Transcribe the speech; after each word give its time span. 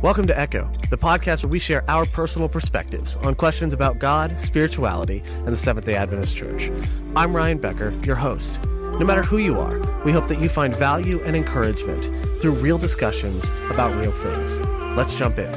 Welcome 0.00 0.28
to 0.28 0.38
Echo, 0.38 0.70
the 0.90 0.96
podcast 0.96 1.42
where 1.42 1.50
we 1.50 1.58
share 1.58 1.82
our 1.90 2.06
personal 2.06 2.48
perspectives 2.48 3.16
on 3.16 3.34
questions 3.34 3.72
about 3.72 3.98
God, 3.98 4.40
spirituality, 4.40 5.24
and 5.26 5.48
the 5.48 5.56
Seventh 5.56 5.86
day 5.86 5.96
Adventist 5.96 6.36
Church. 6.36 6.70
I'm 7.16 7.34
Ryan 7.34 7.58
Becker, 7.58 7.90
your 8.04 8.14
host. 8.14 8.62
No 8.62 9.00
matter 9.04 9.24
who 9.24 9.38
you 9.38 9.58
are, 9.58 9.80
we 10.04 10.12
hope 10.12 10.28
that 10.28 10.40
you 10.40 10.48
find 10.48 10.72
value 10.72 11.20
and 11.24 11.34
encouragement 11.34 12.04
through 12.40 12.52
real 12.52 12.78
discussions 12.78 13.50
about 13.70 13.92
real 13.96 14.12
things. 14.12 14.60
Let's 14.96 15.14
jump 15.14 15.36
in. 15.36 15.52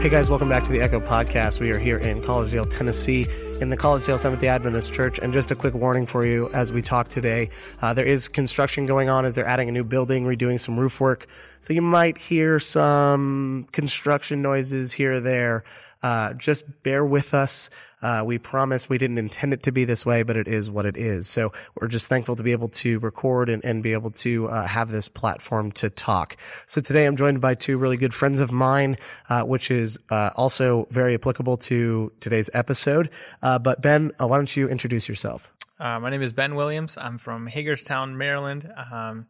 Hey 0.00 0.08
guys, 0.08 0.30
welcome 0.30 0.48
back 0.48 0.62
to 0.62 0.70
the 0.70 0.80
Echo 0.80 1.00
Podcast. 1.00 1.58
We 1.58 1.72
are 1.72 1.78
here 1.78 1.98
in 1.98 2.22
Collegedale, 2.22 2.70
Tennessee, 2.70 3.26
in 3.60 3.70
the 3.70 3.76
Collegedale 3.76 4.20
Seventh 4.20 4.40
day 4.40 4.48
Adventist 4.48 4.92
Church. 4.92 5.18
And 5.18 5.32
just 5.32 5.50
a 5.50 5.54
quick 5.54 5.74
warning 5.74 6.06
for 6.06 6.24
you 6.24 6.48
as 6.50 6.72
we 6.72 6.82
talk 6.82 7.08
today 7.08 7.50
uh, 7.82 7.94
there 7.94 8.06
is 8.06 8.28
construction 8.28 8.86
going 8.86 9.08
on 9.08 9.24
as 9.24 9.34
they're 9.34 9.46
adding 9.46 9.68
a 9.68 9.72
new 9.72 9.84
building, 9.84 10.24
redoing 10.24 10.60
some 10.60 10.78
roof 10.78 11.00
work. 11.00 11.26
So 11.60 11.72
you 11.72 11.82
might 11.82 12.18
hear 12.18 12.60
some 12.60 13.66
construction 13.72 14.42
noises 14.42 14.92
here 14.92 15.14
or 15.14 15.20
there. 15.20 15.64
Uh, 16.02 16.32
just 16.34 16.64
bear 16.82 17.04
with 17.04 17.34
us. 17.34 17.70
Uh, 18.00 18.22
we 18.24 18.38
promise 18.38 18.88
we 18.88 18.98
didn't 18.98 19.18
intend 19.18 19.52
it 19.52 19.64
to 19.64 19.72
be 19.72 19.84
this 19.84 20.06
way, 20.06 20.22
but 20.22 20.36
it 20.36 20.46
is 20.46 20.70
what 20.70 20.86
it 20.86 20.96
is. 20.96 21.28
So 21.28 21.52
we're 21.74 21.88
just 21.88 22.06
thankful 22.06 22.36
to 22.36 22.42
be 22.42 22.52
able 22.52 22.68
to 22.68 23.00
record 23.00 23.48
and, 23.48 23.64
and 23.64 23.82
be 23.82 23.92
able 23.92 24.12
to 24.12 24.48
uh, 24.48 24.66
have 24.66 24.90
this 24.90 25.08
platform 25.08 25.72
to 25.72 25.90
talk. 25.90 26.36
So 26.66 26.80
today 26.80 27.06
I'm 27.06 27.16
joined 27.16 27.40
by 27.40 27.54
two 27.54 27.76
really 27.76 27.96
good 27.96 28.14
friends 28.14 28.38
of 28.38 28.52
mine, 28.52 28.98
uh, 29.28 29.42
which 29.42 29.70
is 29.70 29.98
uh, 30.10 30.30
also 30.36 30.86
very 30.90 31.14
applicable 31.14 31.56
to 31.56 32.12
today's 32.20 32.50
episode. 32.54 33.10
Uh, 33.42 33.58
but 33.58 33.82
Ben, 33.82 34.12
uh, 34.20 34.28
why 34.28 34.36
don't 34.36 34.56
you 34.56 34.68
introduce 34.68 35.08
yourself? 35.08 35.50
my 35.80 36.10
name 36.10 36.22
is 36.22 36.32
Ben 36.32 36.56
Williams. 36.56 36.98
I'm 36.98 37.18
from 37.18 37.46
Hagerstown, 37.46 38.18
Maryland, 38.18 38.68
um, 38.92 39.26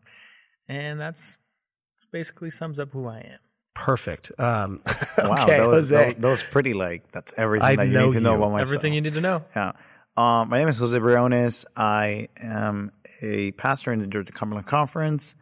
and 0.67 0.99
that's 0.99 1.37
basically 2.11 2.49
sums 2.49 2.79
up 2.79 2.91
who 2.93 3.07
I 3.07 3.19
am. 3.19 3.48
Perfect. 3.79 4.33
Um, 4.39 4.81
wow, 5.19 5.45
okay, 5.45 5.59
those, 5.59 5.91
Jose. 5.91 6.13
those, 6.15 6.15
those 6.21 6.43
pretty 6.43 6.75
like 6.75 7.11
that's 7.13 7.33
everything 7.37 7.65
I 7.67 7.77
that 7.77 7.87
you 7.87 7.99
need 7.99 8.13
to 8.15 8.21
know 8.21 8.35
about 8.35 8.51
myself. 8.51 8.67
Everything 8.69 8.93
you 8.93 9.01
need 9.01 9.15
to 9.15 9.21
know. 9.21 9.45
Yeah. 9.55 9.73
Um, 10.17 10.49
my 10.49 10.59
name 10.59 10.67
is 10.67 10.79
Jose 10.79 10.99
Briones. 10.99 11.65
I 11.77 12.29
am 12.43 12.91
a 13.23 13.53
pastor 13.53 13.93
in 13.93 14.01
the 14.01 14.09
Georgia 14.09 14.33
Cumberland 14.33 14.67
Conference, 14.67 15.37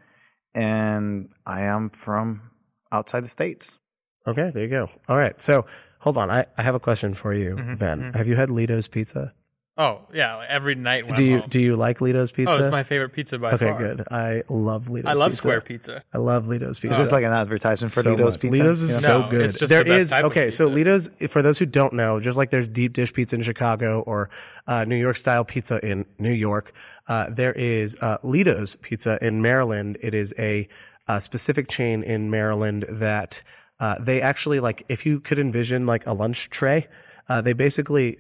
and 0.54 1.30
I 1.46 1.62
am 1.62 1.88
from 1.88 2.50
outside 2.92 3.24
the 3.24 3.28
states. 3.28 3.78
Okay, 4.26 4.50
there 4.52 4.64
you 4.64 4.68
go. 4.68 4.90
All 5.08 5.16
right. 5.16 5.40
So 5.40 5.64
hold 5.98 6.18
on. 6.18 6.30
I, 6.30 6.44
I 6.58 6.62
have 6.62 6.74
a 6.74 6.80
question 6.80 7.14
for 7.14 7.32
you, 7.32 7.56
Mm-hmm, 7.56 7.74
Ben. 7.76 8.12
Have 8.12 8.28
you 8.28 8.36
had 8.36 8.50
Ledo's 8.50 8.86
pizza? 8.86 9.32
Oh 9.78 10.00
yeah, 10.14 10.36
like 10.36 10.48
every 10.48 10.74
night 10.74 11.06
when 11.06 11.16
do 11.16 11.22
I'm 11.22 11.28
you 11.28 11.38
home. 11.40 11.48
do 11.50 11.60
you 11.60 11.76
like 11.76 12.00
Ledo's 12.00 12.32
pizza? 12.32 12.50
oh, 12.50 12.56
it's 12.64 12.70
my 12.72 12.82
favorite 12.82 13.10
pizza 13.12 13.38
by 13.38 13.52
okay, 13.52 13.66
far. 13.66 13.78
good. 13.78 14.04
I 14.10 14.42
love 14.48 14.88
Ledo's 14.88 15.10
I 15.10 15.12
love 15.12 15.32
pizza. 15.32 15.42
square 15.42 15.60
pizza. 15.60 16.02
I 16.14 16.18
love 16.18 16.48
Ledo's 16.48 16.78
pizza. 16.78 16.96
Is 16.98 17.04
this 17.04 17.12
like 17.12 17.24
an 17.24 17.32
advertisement 17.32 17.92
for 17.92 18.02
so 18.02 18.10
Ledo's 18.14 18.34
much. 18.34 18.40
Pizza? 18.40 18.56
Ledo's 18.58 18.80
is 18.82 18.90
Yeah. 18.92 18.96
so 19.00 19.20
No, 19.22 19.28
good. 19.28 19.40
it's 19.42 19.58
just 19.58 19.68
There 19.68 19.84
the 19.84 19.90
best 19.90 20.00
is- 20.00 20.10
type 20.10 20.24
of 20.24 20.30
okay. 20.32 20.50
So 20.50 20.64
pizza. 20.64 20.74
Ledo's, 20.76 21.10
for 21.28 21.42
those 21.42 21.58
who 21.58 21.66
don't 21.66 21.92
know, 21.92 22.20
just 22.20 22.38
like 22.38 22.48
there's 22.50 22.68
deep 22.68 22.94
dish 22.94 23.12
pizza 23.12 23.36
in 23.36 23.42
Chicago 23.42 24.00
or 24.00 24.30
uh, 24.66 24.84
New 24.84 24.96
York 24.96 25.18
style 25.18 25.44
pizza 25.44 25.78
in 25.86 26.06
New 26.18 26.32
York, 26.32 26.72
uh, 27.08 27.26
there 27.28 27.52
is 27.52 27.96
uh, 28.00 28.16
Ledo's 28.22 28.76
pizza 28.76 29.18
in 29.20 29.42
Maryland. 29.42 29.98
It 30.00 30.14
is 30.14 30.32
a, 30.38 30.68
uh 31.08 31.20
specific 31.20 31.68
chain 31.68 32.02
in 32.02 32.30
Maryland 32.30 32.84
that 32.88 33.42
uh, 33.78 33.96
they 34.00 34.20
actually 34.22 34.58
like. 34.58 34.84
If 34.88 35.04
you 35.06 35.20
could 35.20 35.38
envision 35.38 35.84
like 35.86 36.04
a 36.06 36.12
lunch 36.14 36.48
tray, 36.50 36.88
uh, 37.28 37.42
they 37.42 37.52
basically 37.52 38.18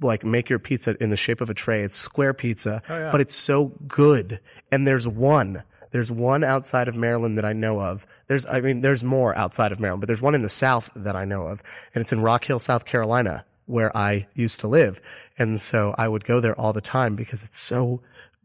like 0.00 0.24
make 0.24 0.48
your 0.48 0.58
pizza 0.58 0.96
in 1.02 1.10
the 1.10 1.16
shape 1.16 1.40
of 1.40 1.50
a 1.50 1.54
tray. 1.54 1.82
It's 1.82 1.96
square 1.96 2.34
pizza, 2.34 2.82
oh, 2.88 3.10
but 3.10 3.20
it's 3.20 3.34
so 3.34 3.72
good. 3.86 4.40
And 4.70 4.86
there's 4.86 5.06
one. 5.06 5.62
There's 5.90 6.10
one 6.10 6.44
outside 6.44 6.88
of 6.88 6.96
Maryland 6.96 7.38
that 7.38 7.44
I 7.44 7.54
know 7.54 7.80
of. 7.80 8.06
There's, 8.26 8.44
I 8.44 8.60
mean, 8.60 8.82
there's 8.82 9.02
more 9.02 9.36
outside 9.36 9.72
of 9.72 9.80
Maryland, 9.80 10.02
but 10.02 10.06
there's 10.06 10.22
one 10.22 10.34
in 10.34 10.42
the 10.42 10.48
South 10.48 10.90
that 10.94 11.16
I 11.16 11.24
know 11.24 11.46
of, 11.46 11.62
and 11.94 12.02
it's 12.02 12.12
in 12.12 12.20
Rock 12.20 12.44
Hill, 12.44 12.58
South 12.58 12.84
Carolina, 12.84 13.44
where 13.64 13.94
I 13.96 14.26
used 14.34 14.60
to 14.60 14.68
live. 14.68 15.00
And 15.38 15.60
so 15.60 15.94
I 15.96 16.08
would 16.08 16.24
go 16.24 16.40
there 16.40 16.58
all 16.58 16.72
the 16.72 16.80
time 16.80 17.16
because 17.16 17.42
it's 17.42 17.58
so 17.58 18.02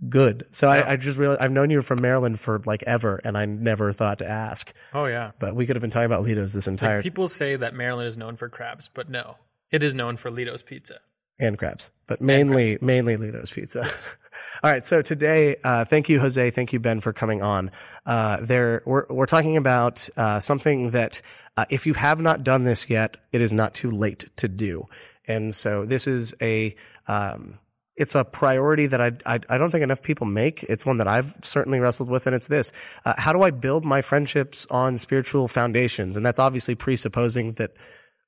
good. 0.09 0.45
So 0.51 0.67
I, 0.67 0.91
I 0.91 0.95
just 0.95 1.17
realized 1.17 1.41
I've 1.41 1.51
known 1.51 1.69
you 1.69 1.81
from 1.81 2.01
Maryland 2.01 2.39
for 2.39 2.61
like 2.65 2.83
ever, 2.83 3.19
and 3.23 3.37
I 3.37 3.45
never 3.45 3.91
thought 3.93 4.19
to 4.19 4.27
ask. 4.27 4.73
Oh 4.93 5.05
yeah. 5.05 5.31
But 5.39 5.55
we 5.55 5.65
could 5.65 5.75
have 5.75 5.81
been 5.81 5.91
talking 5.91 6.05
about 6.05 6.25
Ledos 6.25 6.53
this 6.53 6.67
entire 6.67 7.01
People 7.01 7.27
say 7.27 7.55
that 7.55 7.73
Maryland 7.73 8.07
is 8.07 8.17
known 8.17 8.35
for 8.35 8.49
crabs, 8.49 8.89
but 8.93 9.09
no, 9.09 9.37
it 9.71 9.83
is 9.83 9.93
known 9.93 10.17
for 10.17 10.31
Ledo's 10.31 10.63
pizza. 10.63 10.99
And 11.43 11.57
crabs, 11.57 11.91
but 12.07 12.21
mainly 12.21 12.77
mainly 12.79 13.17
Ledo's 13.17 13.51
Pizza. 13.51 13.83
All 14.63 14.71
right, 14.71 14.85
so 14.85 15.01
today, 15.01 15.57
uh, 15.61 15.83
thank 15.83 16.07
you, 16.07 16.21
Jose. 16.21 16.51
Thank 16.51 16.71
you, 16.71 16.79
Ben, 16.79 17.01
for 17.01 17.11
coming 17.11 17.41
on. 17.41 17.69
Uh, 18.05 18.37
there, 18.39 18.81
we're 18.85 19.05
we're 19.09 19.25
talking 19.25 19.57
about 19.57 20.07
uh, 20.15 20.39
something 20.39 20.91
that, 20.91 21.21
uh, 21.57 21.65
if 21.69 21.85
you 21.85 21.95
have 21.95 22.21
not 22.21 22.45
done 22.45 22.63
this 22.63 22.89
yet, 22.89 23.17
it 23.33 23.41
is 23.41 23.51
not 23.51 23.73
too 23.73 23.91
late 23.91 24.29
to 24.37 24.47
do. 24.47 24.87
And 25.27 25.53
so, 25.53 25.85
this 25.85 26.07
is 26.07 26.33
a 26.41 26.77
um, 27.09 27.59
it's 27.97 28.15
a 28.15 28.23
priority 28.23 28.87
that 28.87 29.01
I, 29.01 29.11
I 29.25 29.39
I 29.49 29.57
don't 29.57 29.69
think 29.69 29.83
enough 29.83 30.01
people 30.01 30.25
make. 30.25 30.63
It's 30.63 30.85
one 30.85 30.99
that 30.99 31.09
I've 31.09 31.33
certainly 31.43 31.81
wrestled 31.81 32.09
with, 32.09 32.25
and 32.25 32.33
it's 32.33 32.47
this: 32.47 32.71
uh, 33.03 33.15
how 33.17 33.33
do 33.33 33.41
I 33.41 33.51
build 33.51 33.83
my 33.83 34.01
friendships 34.01 34.65
on 34.69 34.97
spiritual 34.97 35.49
foundations? 35.49 36.15
And 36.15 36.25
that's 36.25 36.39
obviously 36.39 36.75
presupposing 36.75 37.51
that 37.53 37.73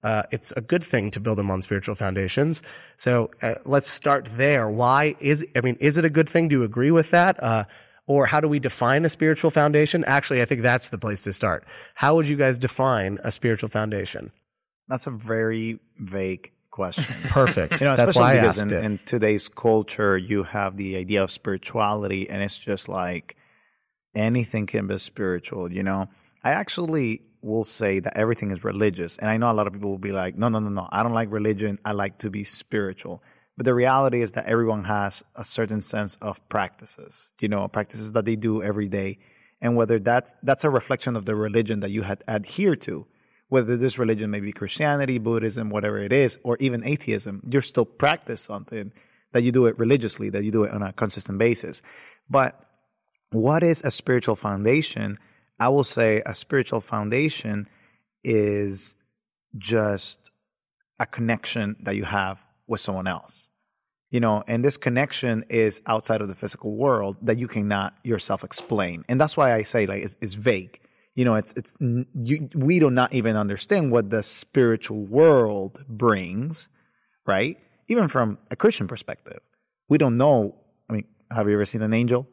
uh, 0.05 0.23
it's 0.31 0.51
a 0.51 0.61
good 0.61 0.83
thing 0.83 1.09
to 1.09 1.19
build 1.19 1.39
them 1.39 1.49
on 1.49 1.63
spiritual 1.63 1.95
foundations. 1.95 2.61
So 2.95 3.31
uh, 3.41 3.55
let's 3.65 3.89
start 3.89 4.29
there. 4.37 4.69
Why 4.69 5.15
is 5.19 5.43
I 5.55 5.61
mean, 5.61 5.77
is 5.79 5.97
it 5.97 6.05
a 6.05 6.11
good 6.11 6.29
thing? 6.29 6.47
Do 6.47 6.57
you 6.57 6.63
agree 6.63 6.91
with 6.91 7.09
that? 7.09 7.41
Uh, 7.43 7.63
or 8.05 8.27
how 8.27 8.39
do 8.39 8.47
we 8.47 8.59
define 8.59 9.03
a 9.03 9.09
spiritual 9.09 9.49
foundation? 9.49 10.05
Actually, 10.05 10.43
I 10.43 10.45
think 10.45 10.61
that's 10.61 10.89
the 10.89 10.99
place 10.99 11.23
to 11.23 11.33
start. 11.33 11.65
How 11.95 12.13
would 12.15 12.27
you 12.27 12.35
guys 12.35 12.59
define 12.59 13.17
a 13.23 13.31
spiritual 13.31 13.69
foundation? 13.69 14.31
That's 14.87 15.07
a 15.07 15.11
very 15.11 15.79
vague 15.97 16.51
question. 16.69 17.05
Perfect. 17.29 17.79
You 17.81 17.87
know, 17.87 17.95
that's 17.95 18.15
why 18.15 18.33
I 18.33 18.37
asked 18.37 18.59
in, 18.59 18.71
it. 18.71 18.83
in 18.85 18.99
today's 19.07 19.47
culture, 19.47 20.15
you 20.15 20.43
have 20.43 20.77
the 20.77 20.97
idea 20.97 21.23
of 21.23 21.31
spirituality, 21.31 22.29
and 22.29 22.43
it's 22.43 22.59
just 22.59 22.87
like 22.87 23.37
anything 24.13 24.67
can 24.67 24.85
be 24.85 24.99
spiritual. 24.99 25.71
You 25.71 25.81
know, 25.81 26.09
I 26.43 26.51
actually 26.51 27.23
will 27.45 27.63
say 27.63 27.99
that 27.99 28.17
everything 28.17 28.51
is 28.51 28.63
religious, 28.63 29.17
and 29.17 29.29
I 29.29 29.37
know 29.37 29.51
a 29.51 29.53
lot 29.53 29.67
of 29.67 29.73
people 29.73 29.91
will 29.91 29.97
be 29.97 30.11
like, 30.11 30.35
"No, 30.37 30.49
no, 30.49 30.59
no, 30.59 30.69
no, 30.69 30.89
I 30.91 31.03
don't 31.03 31.13
like 31.13 31.31
religion. 31.31 31.79
I 31.85 31.91
like 31.91 32.17
to 32.19 32.29
be 32.29 32.43
spiritual." 32.43 33.23
But 33.57 33.65
the 33.65 33.73
reality 33.73 34.21
is 34.21 34.33
that 34.33 34.47
everyone 34.47 34.83
has 34.85 35.23
a 35.35 35.43
certain 35.43 35.81
sense 35.81 36.17
of 36.21 36.47
practices. 36.49 37.31
You 37.39 37.47
know, 37.47 37.67
practices 37.67 38.11
that 38.13 38.25
they 38.25 38.35
do 38.35 38.61
every 38.61 38.89
day, 38.89 39.19
and 39.61 39.75
whether 39.75 39.99
that's 39.99 40.35
that's 40.43 40.63
a 40.63 40.69
reflection 40.69 41.15
of 41.15 41.25
the 41.25 41.35
religion 41.35 41.79
that 41.81 41.91
you 41.91 42.01
had 42.01 42.23
adhere 42.27 42.75
to 42.87 43.07
whether 43.47 43.77
this 43.77 43.97
religion 43.97 44.31
may 44.31 44.39
be 44.39 44.51
Christianity, 44.51 45.17
Buddhism, 45.19 45.69
whatever 45.69 45.99
it 45.99 46.11
is, 46.11 46.37
or 46.43 46.57
even 46.59 46.83
atheism, 46.83 47.41
you're 47.47 47.61
still 47.61 47.85
practice 47.85 48.41
something 48.41 48.91
that 49.33 49.43
you 49.43 49.51
do 49.51 49.67
it 49.67 49.77
religiously, 49.77 50.29
that 50.29 50.43
you 50.43 50.51
do 50.51 50.63
it 50.63 50.71
on 50.71 50.81
a 50.81 50.93
consistent 50.93 51.37
basis. 51.37 51.81
But 52.29 52.59
what 53.31 53.63
is 53.63 53.81
a 53.83 53.91
spiritual 53.91 54.35
foundation? 54.35 55.19
I 55.59 55.69
will 55.69 55.83
say 55.83 56.21
a 56.25 56.35
spiritual 56.35 56.81
foundation 56.81 57.67
is 58.23 58.95
just 59.57 60.31
a 60.99 61.05
connection 61.05 61.75
that 61.83 61.95
you 61.95 62.03
have 62.03 62.39
with 62.67 62.81
someone 62.81 63.07
else. 63.07 63.47
You 64.11 64.19
know, 64.19 64.43
and 64.47 64.63
this 64.63 64.77
connection 64.77 65.45
is 65.49 65.81
outside 65.87 66.21
of 66.21 66.27
the 66.27 66.35
physical 66.35 66.75
world 66.75 67.17
that 67.23 67.37
you 67.37 67.47
cannot 67.47 67.95
yourself 68.03 68.43
explain. 68.43 69.03
And 69.09 69.19
that's 69.19 69.35
why 69.35 69.53
I 69.53 69.63
say 69.63 69.85
like 69.87 70.03
it's, 70.03 70.15
it's 70.21 70.33
vague 70.33 70.79
you 71.15 71.23
know, 71.23 71.35
it's 71.35 71.53
it's 71.55 71.77
you, 71.79 72.49
we 72.53 72.79
do 72.79 72.91
not 72.91 73.13
even 73.13 73.37
understand 73.37 73.91
what 73.91 74.09
the 74.09 74.21
spiritual 74.21 75.05
world 75.05 75.83
brings, 75.87 76.67
right? 77.25 77.57
Even 77.87 78.09
from 78.09 78.37
a 78.51 78.55
Christian 78.57 78.87
perspective, 78.87 79.39
we 79.87 79.97
don't 79.97 80.17
know. 80.17 80.55
I 80.89 80.93
mean, 80.93 81.05
have 81.31 81.47
you 81.47 81.53
ever 81.53 81.65
seen 81.65 81.81
an 81.81 81.93
angel? 81.93 82.27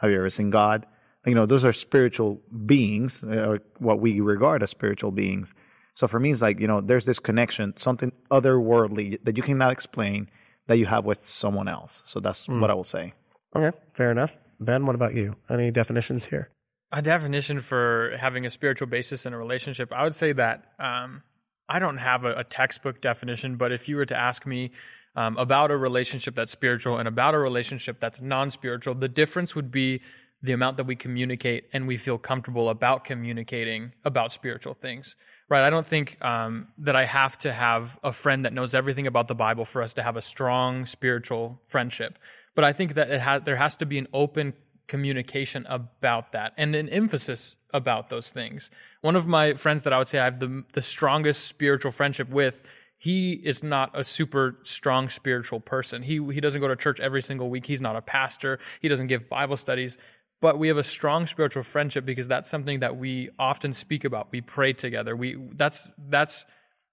Have 0.00 0.10
you 0.10 0.16
ever 0.18 0.30
seen 0.30 0.50
God? 0.50 0.86
You 1.28 1.34
know, 1.34 1.46
those 1.46 1.64
are 1.64 1.72
spiritual 1.72 2.40
beings, 2.66 3.22
or 3.22 3.60
what 3.78 4.00
we 4.00 4.20
regard 4.20 4.62
as 4.62 4.70
spiritual 4.70 5.10
beings. 5.10 5.54
So 5.94 6.08
for 6.08 6.18
me, 6.18 6.32
it's 6.32 6.42
like 6.42 6.60
you 6.60 6.66
know, 6.66 6.80
there's 6.80 7.04
this 7.04 7.18
connection, 7.18 7.76
something 7.76 8.12
otherworldly 8.30 9.22
that 9.24 9.36
you 9.36 9.42
cannot 9.42 9.72
explain 9.72 10.30
that 10.66 10.78
you 10.78 10.86
have 10.86 11.04
with 11.04 11.18
someone 11.18 11.68
else. 11.68 12.02
So 12.04 12.20
that's 12.20 12.48
what 12.48 12.70
I 12.70 12.74
will 12.74 12.84
say. 12.84 13.12
okay, 13.54 13.76
fair 13.94 14.10
enough. 14.10 14.36
Ben, 14.60 14.86
what 14.86 14.94
about 14.94 15.14
you? 15.14 15.36
Any 15.48 15.70
definitions 15.70 16.24
here? 16.24 16.50
A 16.90 17.02
definition 17.02 17.60
for 17.60 18.16
having 18.18 18.46
a 18.46 18.50
spiritual 18.50 18.86
basis 18.86 19.26
in 19.26 19.32
a 19.32 19.38
relationship, 19.38 19.92
I 19.92 20.04
would 20.04 20.14
say 20.14 20.32
that 20.32 20.64
um, 20.78 21.22
I 21.68 21.78
don't 21.78 21.98
have 21.98 22.24
a, 22.24 22.34
a 22.36 22.44
textbook 22.44 23.00
definition, 23.00 23.56
but 23.56 23.72
if 23.72 23.88
you 23.88 23.96
were 23.96 24.06
to 24.06 24.16
ask 24.16 24.46
me 24.46 24.72
um, 25.14 25.36
about 25.36 25.70
a 25.70 25.76
relationship 25.76 26.34
that's 26.34 26.52
spiritual 26.52 26.98
and 26.98 27.06
about 27.06 27.34
a 27.34 27.38
relationship 27.38 28.00
that's 28.00 28.20
non 28.20 28.50
spiritual, 28.50 28.94
the 28.94 29.08
difference 29.08 29.54
would 29.54 29.70
be 29.70 30.00
the 30.42 30.52
amount 30.52 30.76
that 30.76 30.84
we 30.84 30.94
communicate 30.94 31.64
and 31.72 31.86
we 31.86 31.96
feel 31.96 32.18
comfortable 32.18 32.68
about 32.68 33.04
communicating 33.04 33.92
about 34.04 34.32
spiritual 34.32 34.74
things. 34.74 35.16
Right? 35.48 35.64
I 35.64 35.70
don't 35.70 35.86
think 35.86 36.22
um, 36.22 36.68
that 36.78 36.94
I 36.94 37.06
have 37.06 37.38
to 37.38 37.52
have 37.52 37.98
a 38.04 38.12
friend 38.12 38.44
that 38.44 38.52
knows 38.52 38.74
everything 38.74 39.06
about 39.06 39.28
the 39.28 39.34
Bible 39.34 39.64
for 39.64 39.82
us 39.82 39.94
to 39.94 40.02
have 40.02 40.16
a 40.16 40.22
strong 40.22 40.84
spiritual 40.86 41.60
friendship. 41.68 42.18
But 42.54 42.64
I 42.64 42.72
think 42.72 42.94
that 42.94 43.10
it 43.10 43.20
has 43.20 43.42
there 43.42 43.56
has 43.56 43.76
to 43.78 43.86
be 43.86 43.98
an 43.98 44.08
open 44.12 44.52
communication 44.86 45.66
about 45.68 46.32
that 46.32 46.52
and 46.56 46.74
an 46.74 46.88
emphasis 46.88 47.54
about 47.72 48.08
those 48.08 48.28
things. 48.28 48.70
One 49.00 49.16
of 49.16 49.26
my 49.26 49.54
friends 49.54 49.84
that 49.84 49.92
I 49.92 49.98
would 49.98 50.08
say 50.08 50.18
I 50.18 50.24
have 50.24 50.40
the 50.40 50.64
the 50.72 50.82
strongest 50.82 51.46
spiritual 51.46 51.92
friendship 51.92 52.28
with, 52.28 52.62
he 52.96 53.32
is 53.32 53.62
not 53.62 53.98
a 53.98 54.02
super 54.02 54.58
strong 54.64 55.08
spiritual 55.08 55.60
person. 55.60 56.02
He 56.02 56.20
he 56.32 56.40
doesn't 56.40 56.60
go 56.60 56.68
to 56.68 56.76
church 56.76 56.98
every 57.00 57.22
single 57.22 57.48
week. 57.48 57.64
He's 57.64 57.80
not 57.80 57.96
a 57.96 58.02
pastor. 58.02 58.58
He 58.80 58.88
doesn't 58.88 59.06
give 59.06 59.28
Bible 59.28 59.56
studies. 59.56 59.98
But 60.40 60.58
we 60.58 60.68
have 60.68 60.76
a 60.76 60.84
strong 60.84 61.26
spiritual 61.26 61.64
friendship 61.64 62.04
because 62.04 62.28
that's 62.28 62.48
something 62.48 62.80
that 62.80 62.96
we 62.96 63.30
often 63.38 63.72
speak 63.72 64.04
about. 64.04 64.28
We 64.30 64.40
pray 64.40 64.72
together. 64.72 65.16
We 65.16 65.36
that's 65.54 65.90
that's 66.08 66.44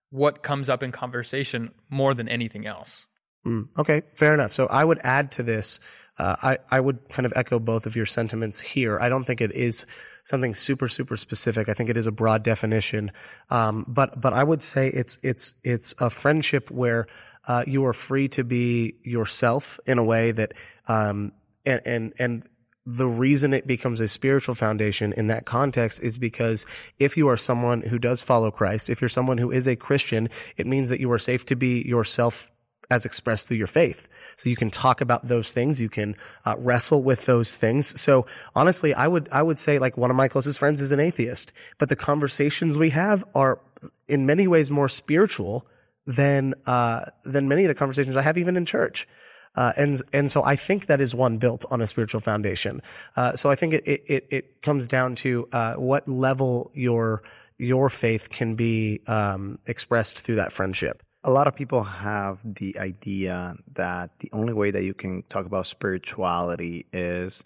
what 0.10 0.42
comes 0.42 0.70
up 0.70 0.82
in 0.82 0.92
conversation 0.92 1.72
more 1.90 2.14
than 2.14 2.28
anything 2.28 2.66
else. 2.66 3.06
Mm, 3.46 3.68
okay, 3.78 4.02
fair 4.16 4.34
enough. 4.34 4.54
So 4.54 4.66
I 4.66 4.84
would 4.84 5.00
add 5.04 5.32
to 5.34 5.44
this. 5.44 5.80
Uh, 6.18 6.36
I 6.42 6.58
I 6.72 6.80
would 6.80 7.10
kind 7.10 7.26
of 7.26 7.34
echo 7.36 7.60
both 7.60 7.86
of 7.86 7.96
your 7.96 8.06
sentiments 8.06 8.60
here. 8.60 9.00
I 9.00 9.10
don't 9.10 9.26
think 9.26 9.42
it 9.42 9.52
is 9.52 9.86
something 10.24 10.54
super 10.54 10.88
super 10.88 11.18
specific. 11.18 11.70
I 11.70 11.74
think 11.74 11.90
it 11.90 11.98
is 11.98 12.08
a 12.08 12.12
broad 12.12 12.42
definition. 12.42 13.12
Um, 13.50 13.86
but 13.88 14.20
but 14.20 14.34
I 14.34 14.44
would 14.44 14.64
say 14.64 14.88
it's 14.88 15.20
it's 15.22 15.56
it's 15.64 15.94
a 16.00 16.10
friendship 16.10 16.72
where 16.72 17.08
uh, 17.48 17.64
you 17.68 17.86
are 17.86 17.94
free 17.94 18.28
to 18.30 18.44
be 18.44 18.96
yourself 19.04 19.80
in 19.86 20.00
a 20.00 20.04
way 20.04 20.32
that 20.32 20.54
um, 20.88 21.34
and 21.66 21.82
and 21.86 22.14
and 22.18 22.44
the 22.86 23.08
reason 23.08 23.54
it 23.54 23.66
becomes 23.66 24.00
a 24.00 24.08
spiritual 24.08 24.54
foundation 24.54 25.12
in 25.14 25.28
that 25.28 25.46
context 25.46 26.02
is 26.02 26.18
because 26.18 26.66
if 27.00 27.18
you 27.18 27.28
are 27.28 27.38
someone 27.38 27.82
who 27.82 27.98
does 27.98 28.22
follow 28.22 28.52
Christ, 28.52 28.90
if 28.90 29.02
you're 29.02 29.10
someone 29.10 29.40
who 29.40 29.52
is 29.52 29.68
a 29.68 29.76
Christian, 29.76 30.30
it 30.56 30.68
means 30.68 30.90
that 30.90 31.00
you 31.00 31.12
are 31.12 31.20
safe 31.20 31.46
to 31.48 31.56
be 31.56 31.82
yourself 31.82 32.52
as 32.92 33.04
expressed 33.04 33.48
through 33.48 33.58
your 33.58 33.66
faith. 33.66 34.08
So 34.38 34.50
you 34.50 34.56
can 34.56 34.70
talk 34.70 35.02
about 35.02 35.28
those 35.28 35.52
things. 35.52 35.82
You 35.82 35.90
can 35.90 36.16
uh, 36.46 36.56
wrestle 36.60 37.02
with 37.02 37.26
those 37.26 37.54
things. 37.54 38.00
So 38.00 38.28
honestly, 38.56 38.94
I 38.94 39.08
would, 39.08 39.30
I 39.32 39.42
would 39.42 39.58
say 39.58 39.80
like 39.80 39.98
one 39.98 40.12
of 40.12 40.16
my 40.16 40.28
closest 40.28 40.60
friends 40.60 40.80
is 40.80 40.92
an 40.92 41.00
atheist, 41.00 41.52
but 41.80 41.90
the 41.90 41.96
conversations 41.96 42.78
we 42.78 42.92
have 42.92 43.26
are 43.34 43.60
in 44.08 44.28
many 44.28 44.48
ways 44.48 44.70
more 44.70 44.90
spiritual 44.90 45.66
than, 46.06 46.54
uh, 46.68 47.06
than 47.24 47.48
many 47.48 47.64
of 47.64 47.70
the 47.70 47.76
conversations 47.76 48.16
I 48.16 48.22
have 48.22 48.38
even 48.38 48.58
in 48.58 48.66
church. 48.66 49.08
Uh, 49.56 49.74
and 49.78 50.02
and 50.14 50.32
so 50.32 50.44
I 50.44 50.56
think 50.56 50.88
that 50.88 51.02
is 51.02 51.16
one 51.16 51.38
built 51.38 51.66
on 51.72 51.82
a 51.82 51.88
spiritual 51.88 52.20
foundation. 52.20 52.82
Uh, 53.16 53.36
so 53.36 53.50
I 53.50 53.56
think 53.56 53.74
it 53.74 53.84
it 53.86 54.28
it 54.30 54.62
comes 54.62 54.88
down 54.88 55.16
to 55.16 55.48
uh, 55.52 55.74
what 55.76 56.08
level 56.08 56.72
your 56.74 57.24
your 57.58 57.90
faith 57.90 58.30
can 58.30 58.56
be 58.56 59.02
um, 59.08 59.60
expressed 59.66 60.20
through 60.20 60.36
that 60.36 60.52
friendship. 60.52 61.02
A 61.24 61.32
lot 61.32 61.48
of 61.48 61.56
people 61.56 61.84
have 61.84 62.40
the 62.44 62.78
idea 62.78 63.56
that 63.74 64.12
the 64.20 64.30
only 64.32 64.54
way 64.54 64.72
that 64.72 64.84
you 64.84 64.94
can 64.94 65.24
talk 65.24 65.46
about 65.46 65.66
spirituality 65.66 66.86
is 66.94 67.44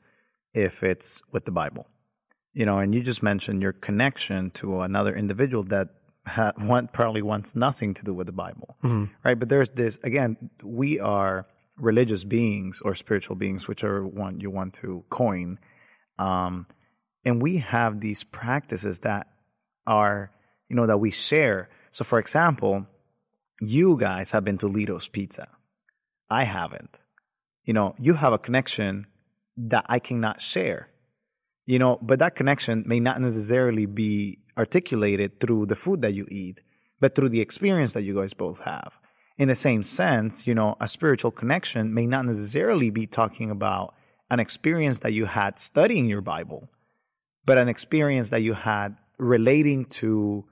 if 0.54 0.84
it's 0.84 1.22
with 1.32 1.46
the 1.46 1.52
Bible. 1.52 1.88
You 2.54 2.66
know, 2.66 2.80
and 2.80 2.94
you 2.94 3.02
just 3.04 3.24
mentioned 3.24 3.62
your 3.62 3.74
connection 3.74 4.50
to 4.56 4.82
another 4.82 5.16
individual 5.16 5.64
that 5.66 5.90
had, 6.26 6.62
want, 6.62 6.92
probably 6.92 7.22
wants 7.22 7.56
nothing 7.56 7.94
to 7.94 8.04
do 8.04 8.14
with 8.14 8.28
the 8.28 8.34
Bible, 8.34 8.76
mm-hmm. 8.84 9.06
right? 9.24 9.38
But 9.40 9.50
there's 9.50 9.70
this 9.70 10.00
again. 10.04 10.50
We 10.64 11.00
are 11.00 11.46
religious 11.80 12.24
beings 12.24 12.82
or 12.84 12.96
spiritual 12.96 13.36
beings, 13.36 13.68
whichever 13.68 14.06
one 14.06 14.40
you 14.40 14.50
want 14.50 14.74
to 14.76 15.04
coin. 15.10 15.60
Um, 16.18 16.68
and 17.26 17.42
we 17.42 17.58
have 17.58 18.00
these 18.00 18.24
practices 18.24 19.00
that 19.02 19.28
are, 19.88 20.32
you 20.70 20.76
know, 20.76 20.88
that 20.88 20.98
we 20.98 21.12
share. 21.12 21.70
So, 21.92 22.04
for 22.04 22.20
example, 22.20 22.88
you 23.62 23.98
guys 23.98 24.32
have 24.32 24.44
been 24.44 24.58
to 24.60 24.68
Ledo's 24.68 25.08
Pizza. 25.08 25.48
I 26.30 26.44
haven't. 26.44 27.00
You 27.66 27.74
know, 27.74 27.96
you 28.00 28.14
have 28.14 28.34
a 28.34 28.38
connection 28.38 29.08
that 29.58 29.86
I 29.88 30.00
cannot 30.00 30.42
share. 30.42 30.90
You 31.66 31.78
know, 31.78 32.00
but 32.02 32.20
that 32.20 32.36
connection 32.36 32.84
may 32.88 33.00
not 33.00 33.22
necessarily 33.22 33.86
be 33.86 34.40
articulated 34.58 35.40
through 35.40 35.68
the 35.68 35.76
food 35.76 36.02
that 36.02 36.14
you 36.14 36.26
eat, 36.30 36.62
but 37.00 37.16
through 37.16 37.30
the 37.30 37.42
experience 37.42 37.94
that 37.94 38.02
you 38.04 38.16
guys 38.16 38.34
both 38.34 38.60
have 38.62 38.98
in 39.40 39.48
the 39.48 39.56
same 39.56 39.84
sense, 39.84 40.46
you 40.46 40.54
know, 40.54 40.76
a 40.82 40.88
spiritual 40.88 41.32
connection 41.32 41.94
may 41.94 42.06
not 42.06 42.26
necessarily 42.26 42.90
be 42.90 43.08
talking 43.08 43.50
about 43.50 43.96
an 44.30 44.40
experience 44.40 45.00
that 45.00 45.14
you 45.14 45.26
had 45.26 45.58
studying 45.58 46.08
your 46.08 46.20
Bible, 46.20 46.68
but 47.46 47.58
an 47.58 47.70
experience 47.70 48.32
that 48.32 48.42
you 48.42 48.54
had 48.54 48.98
relating 49.18 49.86
to 49.86 50.44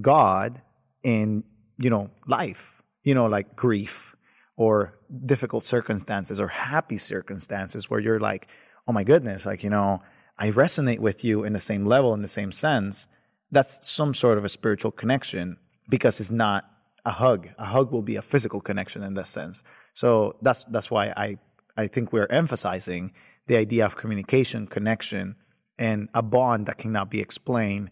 God 0.00 0.62
in, 1.02 1.44
you 1.76 1.90
know, 1.90 2.10
life, 2.26 2.82
you 3.02 3.14
know, 3.14 3.26
like 3.26 3.54
grief 3.54 4.16
or 4.56 4.98
difficult 5.26 5.62
circumstances 5.62 6.40
or 6.40 6.48
happy 6.48 6.96
circumstances 6.96 7.90
where 7.90 8.00
you're 8.00 8.20
like, 8.20 8.48
oh 8.88 8.92
my 8.94 9.04
goodness, 9.04 9.44
like, 9.44 9.62
you 9.62 9.70
know, 9.70 10.00
I 10.38 10.50
resonate 10.50 10.98
with 10.98 11.24
you 11.24 11.44
in 11.44 11.52
the 11.52 11.60
same 11.60 11.84
level, 11.84 12.14
in 12.14 12.22
the 12.22 12.28
same 12.28 12.52
sense. 12.52 13.06
That's 13.50 13.86
some 13.88 14.14
sort 14.14 14.38
of 14.38 14.46
a 14.46 14.48
spiritual 14.48 14.92
connection 14.92 15.58
because 15.90 16.20
it's 16.20 16.30
not 16.30 16.64
a 17.04 17.10
hug. 17.10 17.48
A 17.58 17.64
hug 17.64 17.92
will 17.92 18.02
be 18.02 18.16
a 18.16 18.22
physical 18.22 18.60
connection 18.60 19.02
in 19.02 19.14
that 19.14 19.26
sense. 19.26 19.62
So 19.94 20.36
that's 20.42 20.64
that's 20.64 20.90
why 20.90 21.08
I 21.08 21.38
I 21.76 21.88
think 21.88 22.12
we're 22.12 22.26
emphasizing 22.26 23.12
the 23.46 23.56
idea 23.56 23.84
of 23.84 23.96
communication, 23.96 24.66
connection, 24.66 25.36
and 25.78 26.08
a 26.14 26.22
bond 26.22 26.66
that 26.66 26.78
cannot 26.78 27.10
be 27.10 27.20
explained, 27.20 27.90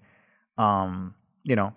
um, 0.57 1.15
you 1.43 1.57
know, 1.57 1.75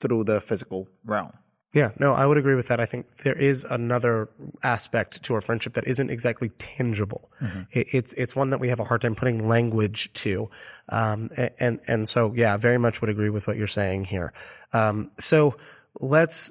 through 0.00 0.24
the 0.24 0.40
physical 0.40 0.88
realm. 1.04 1.32
Yeah, 1.72 1.90
no, 1.98 2.14
I 2.14 2.24
would 2.24 2.38
agree 2.38 2.54
with 2.54 2.68
that. 2.68 2.80
I 2.80 2.86
think 2.86 3.04
there 3.22 3.38
is 3.38 3.64
another 3.68 4.30
aspect 4.62 5.22
to 5.24 5.34
our 5.34 5.42
friendship 5.42 5.74
that 5.74 5.86
isn't 5.86 6.08
exactly 6.08 6.48
tangible. 6.58 7.30
Mm-hmm. 7.42 7.62
It, 7.70 7.88
it's 7.92 8.12
it's 8.14 8.34
one 8.34 8.48
that 8.50 8.60
we 8.60 8.70
have 8.70 8.80
a 8.80 8.84
hard 8.84 9.02
time 9.02 9.14
putting 9.14 9.46
language 9.46 10.10
to, 10.14 10.48
um, 10.88 11.28
and 11.58 11.80
and 11.86 12.08
so 12.08 12.32
yeah, 12.34 12.56
very 12.56 12.78
much 12.78 13.02
would 13.02 13.10
agree 13.10 13.28
with 13.28 13.46
what 13.46 13.58
you're 13.58 13.66
saying 13.66 14.04
here. 14.04 14.32
Um, 14.72 15.10
so 15.18 15.56
let's. 16.00 16.50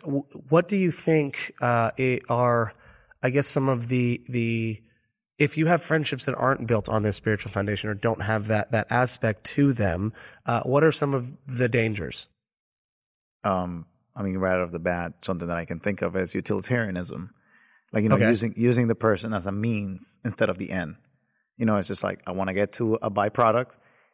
What 0.50 0.68
do 0.68 0.76
you 0.76 0.92
think 0.92 1.54
uh, 1.62 1.92
are, 2.30 2.74
I 3.22 3.30
guess, 3.30 3.48
some 3.48 3.70
of 3.70 3.88
the 3.88 4.22
the 4.28 4.82
if 5.38 5.58
you 5.58 5.66
have 5.66 5.82
friendships 5.82 6.26
that 6.26 6.36
aren't 6.36 6.66
built 6.68 6.88
on 6.88 7.04
this 7.04 7.16
spiritual 7.16 7.52
foundation 7.52 7.90
or 7.90 7.94
don't 7.94 8.22
have 8.22 8.48
that 8.48 8.72
that 8.72 8.88
aspect 8.90 9.46
to 9.56 9.74
them, 9.74 10.14
uh, 10.46 10.62
what 10.62 10.84
are 10.84 10.92
some 10.92 11.14
of 11.14 11.32
the 11.48 11.68
dangers? 11.68 12.28
Um, 13.44 13.86
I 14.16 14.24
mean, 14.24 14.38
right 14.38 14.60
off 14.60 14.72
the 14.72 14.80
bat, 14.80 15.14
something 15.24 15.48
that 15.48 15.58
I 15.58 15.66
can 15.66 15.80
think 15.80 16.02
of 16.02 16.16
is 16.16 16.34
utilitarianism, 16.34 17.32
like 17.92 18.04
you 18.04 18.10
know, 18.10 18.16
okay. 18.16 18.30
using 18.30 18.54
using 18.56 18.88
the 18.88 18.96
person 18.96 19.34
as 19.34 19.46
a 19.46 19.52
means 19.52 20.20
instead 20.24 20.50
of 20.50 20.58
the 20.58 20.72
end. 20.72 20.96
You 21.58 21.66
know, 21.66 21.78
it's 21.78 21.88
just 21.88 22.04
like 22.04 22.22
I 22.26 22.32
want 22.32 22.50
to 22.50 22.54
get 22.54 22.74
to 22.74 22.96
a 22.96 23.12
byproduct, 23.12 23.72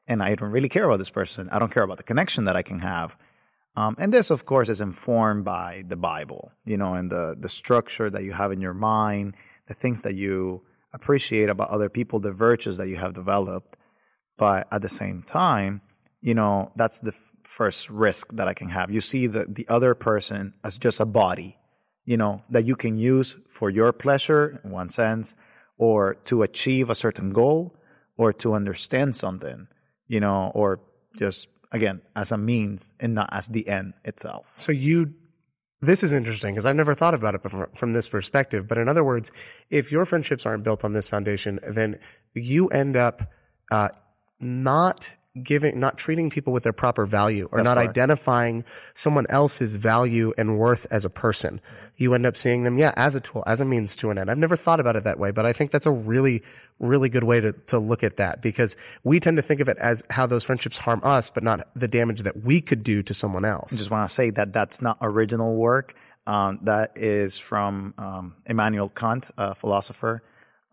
and 0.07 0.21
I 0.21 0.35
don't 0.35 0.51
really 0.51 0.69
care 0.69 0.85
about 0.85 0.97
this 0.97 1.09
person. 1.09 1.49
I 1.49 1.59
don't 1.59 1.73
care 1.73 1.83
about 1.83 1.97
the 1.97 2.03
connection 2.03 2.45
that 2.45 2.55
I 2.55 2.61
can 2.63 2.79
have. 2.79 3.15
Um, 3.75 3.95
and 3.97 4.13
this, 4.13 4.29
of 4.29 4.45
course, 4.45 4.67
is 4.69 4.81
informed 4.81 5.45
by 5.45 5.83
the 5.87 5.95
Bible, 5.95 6.51
you 6.65 6.77
know, 6.77 6.93
and 6.93 7.09
the, 7.09 7.35
the 7.39 7.49
structure 7.49 8.09
that 8.09 8.23
you 8.23 8.33
have 8.33 8.51
in 8.51 8.59
your 8.59 8.73
mind, 8.73 9.35
the 9.67 9.73
things 9.73 10.01
that 10.01 10.15
you 10.15 10.63
appreciate 10.93 11.49
about 11.49 11.69
other 11.69 11.89
people, 11.89 12.19
the 12.19 12.33
virtues 12.33 12.77
that 12.77 12.89
you 12.89 12.97
have 12.97 13.13
developed. 13.13 13.77
But 14.37 14.67
at 14.71 14.81
the 14.81 14.89
same 14.89 15.23
time, 15.23 15.81
you 16.19 16.33
know, 16.33 16.71
that's 16.75 16.99
the 16.99 17.11
f- 17.11 17.31
first 17.43 17.89
risk 17.89 18.33
that 18.35 18.47
I 18.47 18.53
can 18.53 18.69
have. 18.69 18.91
You 18.91 18.99
see 18.99 19.27
the, 19.27 19.45
the 19.47 19.67
other 19.69 19.95
person 19.95 20.53
as 20.63 20.77
just 20.77 20.99
a 20.99 21.05
body, 21.05 21.57
you 22.03 22.17
know, 22.17 22.41
that 22.49 22.65
you 22.65 22.75
can 22.75 22.97
use 22.97 23.37
for 23.49 23.69
your 23.69 23.93
pleasure, 23.93 24.59
in 24.65 24.71
one 24.71 24.89
sense, 24.89 25.33
or 25.77 26.15
to 26.25 26.43
achieve 26.43 26.89
a 26.89 26.95
certain 26.95 27.31
goal, 27.31 27.75
or 28.17 28.33
to 28.33 28.53
understand 28.53 29.15
something, 29.15 29.67
you 30.07 30.19
know, 30.19 30.51
or 30.53 30.81
just 31.17 31.47
again 31.71 32.01
as 32.15 32.31
a 32.31 32.37
means 32.37 32.93
and 32.99 33.13
not 33.13 33.29
as 33.31 33.47
the 33.47 33.67
end 33.67 33.93
itself. 34.03 34.53
So 34.57 34.71
you 34.71 35.13
this 35.81 36.03
is 36.03 36.11
interesting 36.11 36.53
because 36.53 36.67
I've 36.67 36.75
never 36.75 36.93
thought 36.93 37.15
about 37.15 37.33
it 37.33 37.41
from, 37.41 37.65
from 37.73 37.93
this 37.93 38.07
perspective. 38.07 38.67
But 38.67 38.77
in 38.77 38.87
other 38.87 39.03
words, 39.03 39.31
if 39.71 39.91
your 39.91 40.05
friendships 40.05 40.45
aren't 40.45 40.63
built 40.63 40.85
on 40.85 40.93
this 40.93 41.07
foundation, 41.07 41.59
then 41.67 41.97
you 42.35 42.67
end 42.67 42.95
up 42.95 43.31
uh, 43.71 43.89
not 44.39 45.15
giving, 45.41 45.79
not 45.79 45.97
treating 45.97 46.29
people 46.29 46.51
with 46.51 46.63
their 46.63 46.73
proper 46.73 47.05
value 47.05 47.47
or 47.51 47.59
That's 47.59 47.65
not 47.65 47.77
correct. 47.77 47.89
identifying 47.91 48.65
someone 48.93 49.25
else's 49.29 49.75
value 49.75 50.33
and 50.37 50.57
worth 50.57 50.85
as 50.91 51.05
a 51.05 51.09
person. 51.09 51.61
You 51.95 52.13
end 52.13 52.25
up 52.25 52.37
seeing 52.37 52.63
them, 52.63 52.77
yeah, 52.77 52.93
as 52.97 53.15
a 53.15 53.21
tool, 53.21 53.43
as 53.47 53.61
a 53.61 53.65
means 53.65 53.95
to 53.97 54.09
an 54.09 54.17
end. 54.17 54.29
I've 54.29 54.37
never 54.37 54.57
thought 54.57 54.79
about 54.81 54.95
it 54.97 55.05
that 55.05 55.19
way, 55.19 55.31
but 55.31 55.45
I 55.45 55.53
think 55.53 55.71
that's 55.71 55.85
a 55.85 55.91
really, 55.91 56.43
really 56.79 57.07
good 57.07 57.23
way 57.23 57.39
to, 57.39 57.53
to 57.67 57.79
look 57.79 58.03
at 58.03 58.17
that 58.17 58.41
because 58.41 58.75
we 59.03 59.19
tend 59.19 59.37
to 59.37 59.43
think 59.43 59.61
of 59.61 59.69
it 59.69 59.77
as 59.77 60.03
how 60.09 60.25
those 60.25 60.43
friendships 60.43 60.77
harm 60.77 60.99
us, 61.03 61.31
but 61.33 61.43
not 61.43 61.67
the 61.75 61.87
damage 61.87 62.21
that 62.23 62.43
we 62.43 62.59
could 62.59 62.83
do 62.83 63.01
to 63.03 63.13
someone 63.13 63.45
else. 63.45 63.71
I 63.71 63.77
just 63.77 63.91
want 63.91 64.09
to 64.09 64.13
say 64.13 64.31
that 64.31 64.51
that's 64.51 64.81
not 64.81 64.97
original 65.01 65.55
work. 65.55 65.95
Um, 66.27 66.59
that 66.63 66.91
is 66.97 67.37
from 67.37 67.93
um, 67.97 68.35
Immanuel 68.45 68.89
Kant, 68.89 69.29
a 69.37 69.55
philosopher. 69.55 70.21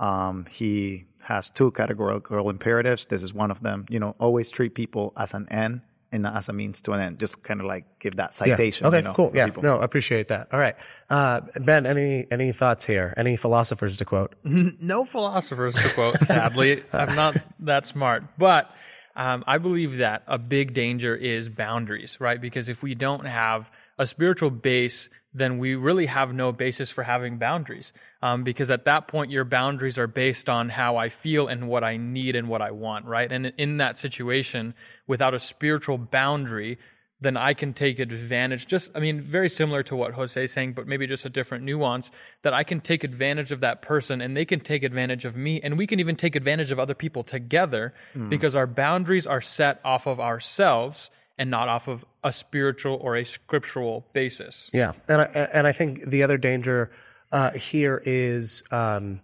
Um, 0.01 0.47
he 0.51 1.05
has 1.23 1.51
two 1.51 1.71
categorical 1.73 2.49
imperatives. 2.51 3.07
This 3.07 3.23
is 3.23 3.35
one 3.35 3.51
of 3.51 3.61
them. 3.63 3.87
You 3.89 4.01
know, 4.01 4.15
always 4.19 4.51
treat 4.51 4.75
people 4.75 5.13
as 5.17 5.35
an 5.35 5.49
end 5.51 5.83
and 6.11 6.23
not 6.23 6.37
as 6.37 6.49
a 6.49 6.53
means 6.55 6.81
to 6.83 6.93
an 6.93 7.01
end. 7.01 7.19
Just 7.19 7.43
kind 7.43 7.61
of 7.61 7.67
like 7.67 7.85
give 7.99 8.17
that 8.17 8.33
citation. 8.33 8.85
Yeah. 8.85 8.89
Okay, 8.89 8.97
you 8.99 9.03
know, 9.03 9.13
cool. 9.15 9.31
Yeah, 9.35 9.47
people. 9.47 9.63
no, 9.63 9.79
appreciate 9.81 10.29
that. 10.29 10.49
All 10.53 10.59
right, 10.59 10.77
uh, 11.11 11.41
Ben, 11.61 11.85
any 11.87 12.27
any 12.31 12.53
thoughts 12.53 12.87
here? 12.87 13.13
Any 13.17 13.37
philosophers 13.37 13.97
to 13.99 14.05
quote? 14.05 14.35
No 14.45 15.05
philosophers 15.05 15.75
to 15.75 15.91
quote. 15.91 16.21
Sadly, 16.23 16.83
I'm 16.93 17.15
not 17.15 17.37
that 17.61 17.87
smart, 17.87 18.25
but 18.39 18.71
Um, 19.17 19.43
I 19.49 19.59
believe 19.59 19.97
that 19.99 20.23
a 20.29 20.39
big 20.39 20.75
danger 20.75 21.13
is 21.17 21.49
boundaries, 21.49 22.19
right? 22.21 22.41
Because 22.41 22.69
if 22.69 22.85
we 22.85 22.95
don't 22.95 23.27
have 23.27 23.69
a 23.99 24.07
spiritual 24.07 24.51
base, 24.51 25.11
then 25.39 25.59
we 25.59 25.75
really 25.75 26.07
have 26.07 26.33
no 26.35 26.53
basis 26.53 26.91
for 26.91 27.05
having 27.05 27.39
boundaries. 27.39 27.93
Um, 28.23 28.45
because 28.45 28.71
at 28.71 28.85
that 28.85 29.09
point, 29.09 29.31
your 29.31 29.45
boundaries 29.45 29.99
are 29.99 30.07
based 30.07 30.49
on 30.49 30.69
how 30.69 30.97
I 30.97 31.09
feel 31.09 31.49
and 31.49 31.69
what 31.69 31.85
I 31.85 31.97
need 31.97 32.37
and 32.37 32.49
what 32.49 32.63
I 32.63 32.71
want, 32.73 33.07
right? 33.07 33.31
And 33.31 33.53
in 33.57 33.77
that 33.79 33.99
situation, 33.99 34.75
without 35.07 35.35
a 35.35 35.39
spiritual 35.39 35.99
boundary, 35.99 36.79
then 37.21 37.37
I 37.37 37.55
can 37.55 37.75
take 37.75 37.99
advantage. 37.99 38.67
Just, 38.67 38.93
I 38.95 39.01
mean, 39.01 39.21
very 39.21 39.49
similar 39.49 39.83
to 39.85 39.97
what 39.97 40.13
Jose 40.13 40.45
is 40.45 40.53
saying, 40.53 40.75
but 40.75 40.87
maybe 40.87 41.07
just 41.07 41.25
a 41.25 41.31
different 41.31 41.65
nuance 41.65 42.11
that 42.43 42.55
I 42.55 42.63
can 42.63 42.81
take 42.81 43.03
advantage 43.03 43.51
of 43.51 43.61
that 43.61 43.83
person 43.83 44.21
and 44.21 44.37
they 44.37 44.45
can 44.45 44.61
take 44.61 44.85
advantage 44.85 45.25
of 45.25 45.37
me 45.37 45.61
and 45.61 45.77
we 45.77 45.87
can 45.87 45.99
even 45.99 46.15
take 46.15 46.37
advantage 46.37 46.71
of 46.71 46.79
other 46.79 46.95
people 46.95 47.25
together 47.25 47.93
mm. 48.15 48.29
because 48.29 48.55
our 48.55 48.67
boundaries 48.67 49.27
are 49.27 49.41
set 49.41 49.81
off 49.85 50.07
of 50.07 50.21
ourselves 50.21 51.11
and 51.39 51.51
not 51.51 51.69
off 51.69 51.89
of 51.89 52.05
a 52.25 52.33
spiritual 52.33 52.99
or 53.01 53.17
a 53.17 53.25
scriptural 53.25 54.07
basis. 54.13 54.71
Yeah. 54.73 54.93
And 55.09 55.21
I, 55.21 55.25
and 55.53 55.67
I 55.67 55.73
think 55.73 56.05
the 56.11 56.23
other 56.25 56.37
danger 56.37 56.91
uh, 57.31 57.53
here 57.53 58.03
is 58.05 58.63
um, 58.71 59.21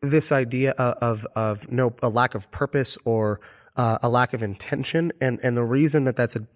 this 0.00 0.30
idea 0.30 0.70
of, 0.72 1.26
of 1.34 1.70
no, 1.70 1.94
a 2.02 2.08
lack 2.08 2.34
of 2.34 2.50
purpose 2.50 2.96
or 3.04 3.40
uh, 3.76 3.98
a 4.02 4.08
lack 4.08 4.32
of 4.32 4.42
intention. 4.42 5.12
And, 5.20 5.40
and 5.42 5.56
the 5.56 5.64
reason 5.64 6.04
that 6.04 6.16
that's 6.16 6.36
a 6.36 6.46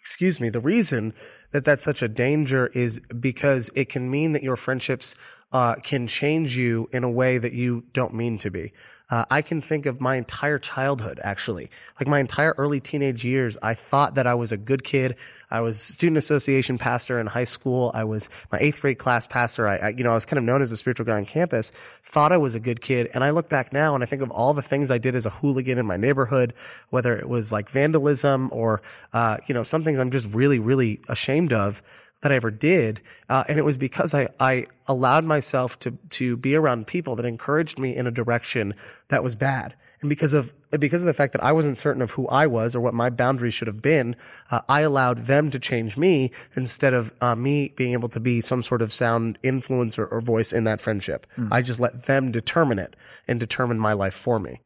excuse 0.00 0.40
me, 0.40 0.48
the 0.48 0.60
reason 0.60 1.12
that 1.52 1.64
that's 1.64 1.84
such 1.84 2.02
a 2.02 2.08
danger 2.08 2.66
is 2.68 3.00
because 3.20 3.70
it 3.74 3.90
can 3.90 4.10
mean 4.10 4.32
that 4.32 4.42
your 4.42 4.56
friendships 4.56 5.14
uh, 5.52 5.74
can 5.76 6.06
change 6.06 6.56
you 6.56 6.88
in 6.92 7.04
a 7.04 7.10
way 7.10 7.38
that 7.38 7.52
you 7.52 7.84
don't 7.92 8.14
mean 8.14 8.38
to 8.38 8.50
be. 8.50 8.72
Uh, 9.10 9.24
I 9.28 9.42
can 9.42 9.60
think 9.60 9.86
of 9.86 10.00
my 10.00 10.14
entire 10.14 10.60
childhood, 10.60 11.20
actually. 11.24 11.68
Like 11.98 12.06
my 12.06 12.20
entire 12.20 12.54
early 12.56 12.78
teenage 12.78 13.24
years, 13.24 13.58
I 13.60 13.74
thought 13.74 14.14
that 14.14 14.28
I 14.28 14.34
was 14.34 14.52
a 14.52 14.56
good 14.56 14.84
kid. 14.84 15.16
I 15.50 15.62
was 15.62 15.80
student 15.80 16.16
association 16.16 16.78
pastor 16.78 17.18
in 17.18 17.26
high 17.26 17.44
school. 17.44 17.90
I 17.92 18.04
was 18.04 18.28
my 18.52 18.58
eighth 18.60 18.80
grade 18.80 18.98
class 18.98 19.26
pastor. 19.26 19.66
I, 19.66 19.76
I, 19.78 19.88
you 19.88 20.04
know, 20.04 20.12
I 20.12 20.14
was 20.14 20.26
kind 20.26 20.38
of 20.38 20.44
known 20.44 20.62
as 20.62 20.70
a 20.70 20.76
spiritual 20.76 21.06
guy 21.06 21.16
on 21.16 21.26
campus. 21.26 21.72
Thought 22.04 22.30
I 22.30 22.36
was 22.36 22.54
a 22.54 22.60
good 22.60 22.80
kid. 22.80 23.10
And 23.12 23.24
I 23.24 23.30
look 23.30 23.48
back 23.48 23.72
now 23.72 23.96
and 23.96 24.04
I 24.04 24.06
think 24.06 24.22
of 24.22 24.30
all 24.30 24.54
the 24.54 24.62
things 24.62 24.92
I 24.92 24.98
did 24.98 25.16
as 25.16 25.26
a 25.26 25.30
hooligan 25.30 25.76
in 25.76 25.86
my 25.86 25.96
neighborhood, 25.96 26.54
whether 26.90 27.16
it 27.16 27.28
was 27.28 27.50
like 27.50 27.68
vandalism 27.68 28.48
or, 28.52 28.80
uh, 29.12 29.38
you 29.48 29.54
know, 29.54 29.64
some 29.64 29.82
things 29.82 29.98
I'm 29.98 30.12
just 30.12 30.32
really, 30.32 30.60
really 30.60 31.00
ashamed 31.08 31.52
of 31.52 31.82
that 32.22 32.32
I 32.32 32.36
ever 32.36 32.50
did. 32.50 33.00
Uh, 33.28 33.44
and 33.48 33.58
it 33.58 33.64
was 33.64 33.78
because 33.78 34.14
I, 34.14 34.28
I 34.38 34.66
allowed 34.86 35.24
myself 35.24 35.78
to, 35.80 35.92
to 36.10 36.36
be 36.36 36.54
around 36.54 36.86
people 36.86 37.16
that 37.16 37.24
encouraged 37.24 37.78
me 37.78 37.96
in 37.96 38.06
a 38.06 38.10
direction 38.10 38.74
that 39.08 39.24
was 39.24 39.34
bad. 39.36 39.74
And 40.00 40.08
because 40.08 40.32
of, 40.32 40.54
because 40.70 41.02
of 41.02 41.06
the 41.06 41.14
fact 41.14 41.32
that 41.34 41.44
I 41.44 41.52
wasn't 41.52 41.76
certain 41.76 42.00
of 42.00 42.12
who 42.12 42.26
I 42.28 42.46
was 42.46 42.74
or 42.74 42.80
what 42.80 42.94
my 42.94 43.10
boundaries 43.10 43.52
should 43.52 43.68
have 43.68 43.82
been, 43.82 44.16
uh, 44.50 44.60
I 44.66 44.80
allowed 44.80 45.26
them 45.26 45.50
to 45.50 45.58
change 45.58 45.98
me 45.98 46.30
instead 46.56 46.94
of 46.94 47.12
uh, 47.20 47.34
me 47.34 47.68
being 47.76 47.92
able 47.92 48.08
to 48.10 48.20
be 48.20 48.40
some 48.40 48.62
sort 48.62 48.80
of 48.80 48.94
sound 48.94 49.38
influence 49.42 49.98
or, 49.98 50.06
or 50.06 50.22
voice 50.22 50.52
in 50.52 50.64
that 50.64 50.80
friendship. 50.80 51.26
Mm. 51.36 51.48
I 51.50 51.60
just 51.60 51.80
let 51.80 52.04
them 52.04 52.32
determine 52.32 52.78
it 52.78 52.96
and 53.28 53.38
determine 53.38 53.78
my 53.78 53.92
life 53.92 54.14
for 54.14 54.38
me. 54.38 54.62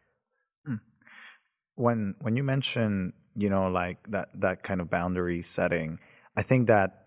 Mm. 0.69 0.81
When, 1.75 2.15
when 2.21 2.37
you 2.37 2.45
mention, 2.45 3.13
you 3.35 3.51
know, 3.51 3.69
like 3.69 3.99
that, 4.11 4.29
that 4.35 4.63
kind 4.63 4.81
of 4.81 4.89
boundary 4.89 5.43
setting, 5.43 5.99
I 6.37 6.43
think 6.43 6.69
that 6.69 7.04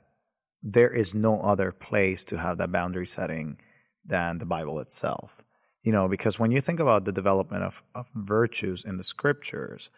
there 0.70 0.94
is 0.94 1.14
no 1.14 1.40
other 1.40 1.72
place 1.72 2.26
to 2.26 2.38
have 2.38 2.58
that 2.58 2.72
boundary 2.74 3.08
setting 3.08 3.58
than 4.06 4.38
the 4.38 4.46
Bible 4.46 4.80
itself. 4.80 5.42
You 5.82 5.94
know, 5.94 6.10
because 6.10 6.38
when 6.38 6.52
you 6.52 6.60
think 6.60 6.82
about 6.82 7.06
the 7.06 7.14
development 7.14 7.64
of, 7.64 7.82
of 7.96 8.08
virtues 8.14 8.84
in 8.84 8.98
the 8.98 9.04
scriptures, 9.04 9.90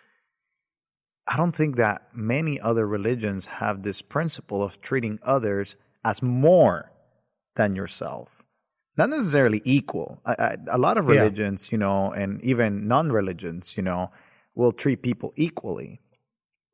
I 1.28 1.38
don't 1.38 1.56
think 1.56 1.78
that 1.78 2.10
many 2.14 2.60
other 2.60 2.88
religions 2.88 3.48
have 3.48 3.82
this 3.82 4.04
principle 4.04 4.62
of 4.62 4.80
treating 4.80 5.18
others 5.24 5.76
as 6.06 6.22
more 6.22 6.92
than 7.56 7.76
yourself. 7.76 8.44
Not 8.96 9.10
necessarily 9.10 9.64
equal. 9.66 10.22
I, 10.24 10.34
I, 10.34 10.58
a 10.68 10.78
lot 10.78 11.00
of 11.00 11.08
religions, 11.08 11.66
yeah. 11.66 11.70
you 11.72 11.78
know, 11.80 12.12
and 12.12 12.42
even 12.44 12.88
non 12.88 13.12
religions, 13.12 13.74
you 13.76 13.82
know, 13.82 14.12
will 14.54 14.72
treat 14.72 15.02
people 15.02 15.34
equally. 15.36 16.02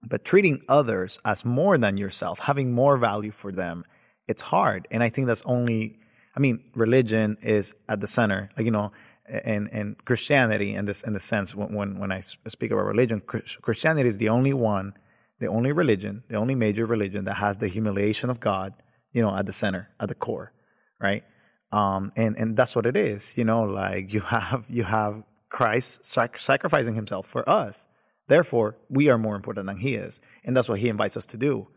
But 0.07 0.23
treating 0.23 0.61
others 0.69 1.19
as 1.25 1.43
more 1.43 1.77
than 1.77 1.97
yourself, 1.97 2.39
having 2.39 2.71
more 2.71 2.97
value 2.97 3.31
for 3.31 3.51
them, 3.51 3.85
it's 4.27 4.41
hard. 4.41 4.87
And 4.91 5.03
I 5.03 5.09
think 5.09 5.27
that's 5.27 5.41
only, 5.45 5.97
I 6.35 6.39
mean, 6.39 6.63
religion 6.75 7.37
is 7.41 7.73
at 7.89 8.01
the 8.01 8.07
center, 8.07 8.49
like, 8.57 8.65
you 8.65 8.71
know, 8.71 8.91
and, 9.27 9.69
and 9.71 10.05
Christianity 10.05 10.75
in 10.75 10.85
this, 10.85 11.01
in 11.01 11.13
the 11.13 11.19
sense 11.19 11.55
when, 11.55 11.73
when, 11.73 11.99
when 11.99 12.11
I 12.11 12.21
speak 12.21 12.71
about 12.71 12.85
religion, 12.85 13.21
Christianity 13.21 14.09
is 14.09 14.17
the 14.17 14.29
only 14.29 14.53
one, 14.53 14.93
the 15.39 15.47
only 15.47 15.71
religion, 15.71 16.23
the 16.29 16.35
only 16.35 16.55
major 16.55 16.85
religion 16.85 17.25
that 17.25 17.35
has 17.35 17.57
the 17.57 17.67
humiliation 17.67 18.29
of 18.29 18.39
God, 18.39 18.73
you 19.11 19.21
know, 19.21 19.35
at 19.35 19.45
the 19.45 19.53
center, 19.53 19.89
at 19.99 20.09
the 20.09 20.15
core, 20.15 20.53
right? 21.01 21.23
Um, 21.71 22.11
and, 22.15 22.37
and 22.37 22.55
that's 22.55 22.75
what 22.75 22.85
it 22.85 22.95
is, 22.95 23.35
you 23.35 23.43
know, 23.43 23.63
like 23.63 24.13
you 24.13 24.21
have, 24.21 24.65
you 24.69 24.83
have 24.83 25.23
Christ 25.49 26.05
sac- 26.05 26.37
sacrificing 26.37 26.93
himself 26.93 27.25
for 27.25 27.47
us 27.49 27.87
Therefore, 28.27 28.77
we 28.89 29.09
are 29.09 29.17
more 29.17 29.35
important 29.35 29.67
than 29.67 29.77
he 29.77 29.95
is. 29.95 30.19
And 30.43 30.55
that's 30.55 30.69
what 30.69 30.79
he 30.79 30.89
invites 30.89 31.17
us 31.17 31.25
to 31.27 31.37
do. 31.37 31.67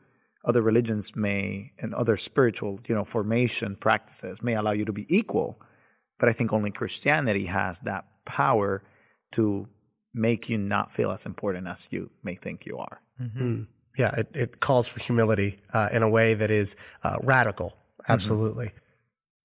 Other 0.45 0.63
religions 0.63 1.15
may, 1.15 1.73
and 1.79 1.95
other 1.95 2.17
spiritual, 2.17 2.81
you 2.87 2.95
know, 2.95 3.05
formation 3.05 3.77
practices 3.77 4.43
may 4.43 4.55
allow 4.55 4.73
you 4.73 4.85
to 4.87 4.93
be 4.93 5.07
equal. 5.15 5.61
But 6.19 6.29
I 6.29 6.33
think 6.33 6.53
only 6.53 6.71
Christianity 6.71 7.47
has 7.47 7.81
that 7.81 8.07
power 8.25 8.83
to 9.33 9.69
make 10.15 10.49
you 10.49 10.59
not 10.59 10.93
feel 10.93 11.11
as 11.11 11.27
important 11.27 11.67
as 11.67 11.87
you 11.91 12.11
may 12.23 12.35
think 12.35 12.67
you 12.67 12.79
are. 12.79 13.01
Mm-hmm. 13.21 13.43
Mm. 13.43 13.67
Yeah, 13.97 14.15
it, 14.17 14.29
it 14.35 14.61
calls 14.61 14.87
for 14.87 15.01
humility 15.01 15.59
uh, 15.75 15.89
in 15.93 16.03
a 16.03 16.09
way 16.09 16.35
that 16.35 16.51
is 16.51 16.77
uh, 17.03 17.17
radical. 17.23 17.71
Mm-hmm. 17.71 18.13
Absolutely. 18.13 18.67
Mm-hmm. 18.67 18.79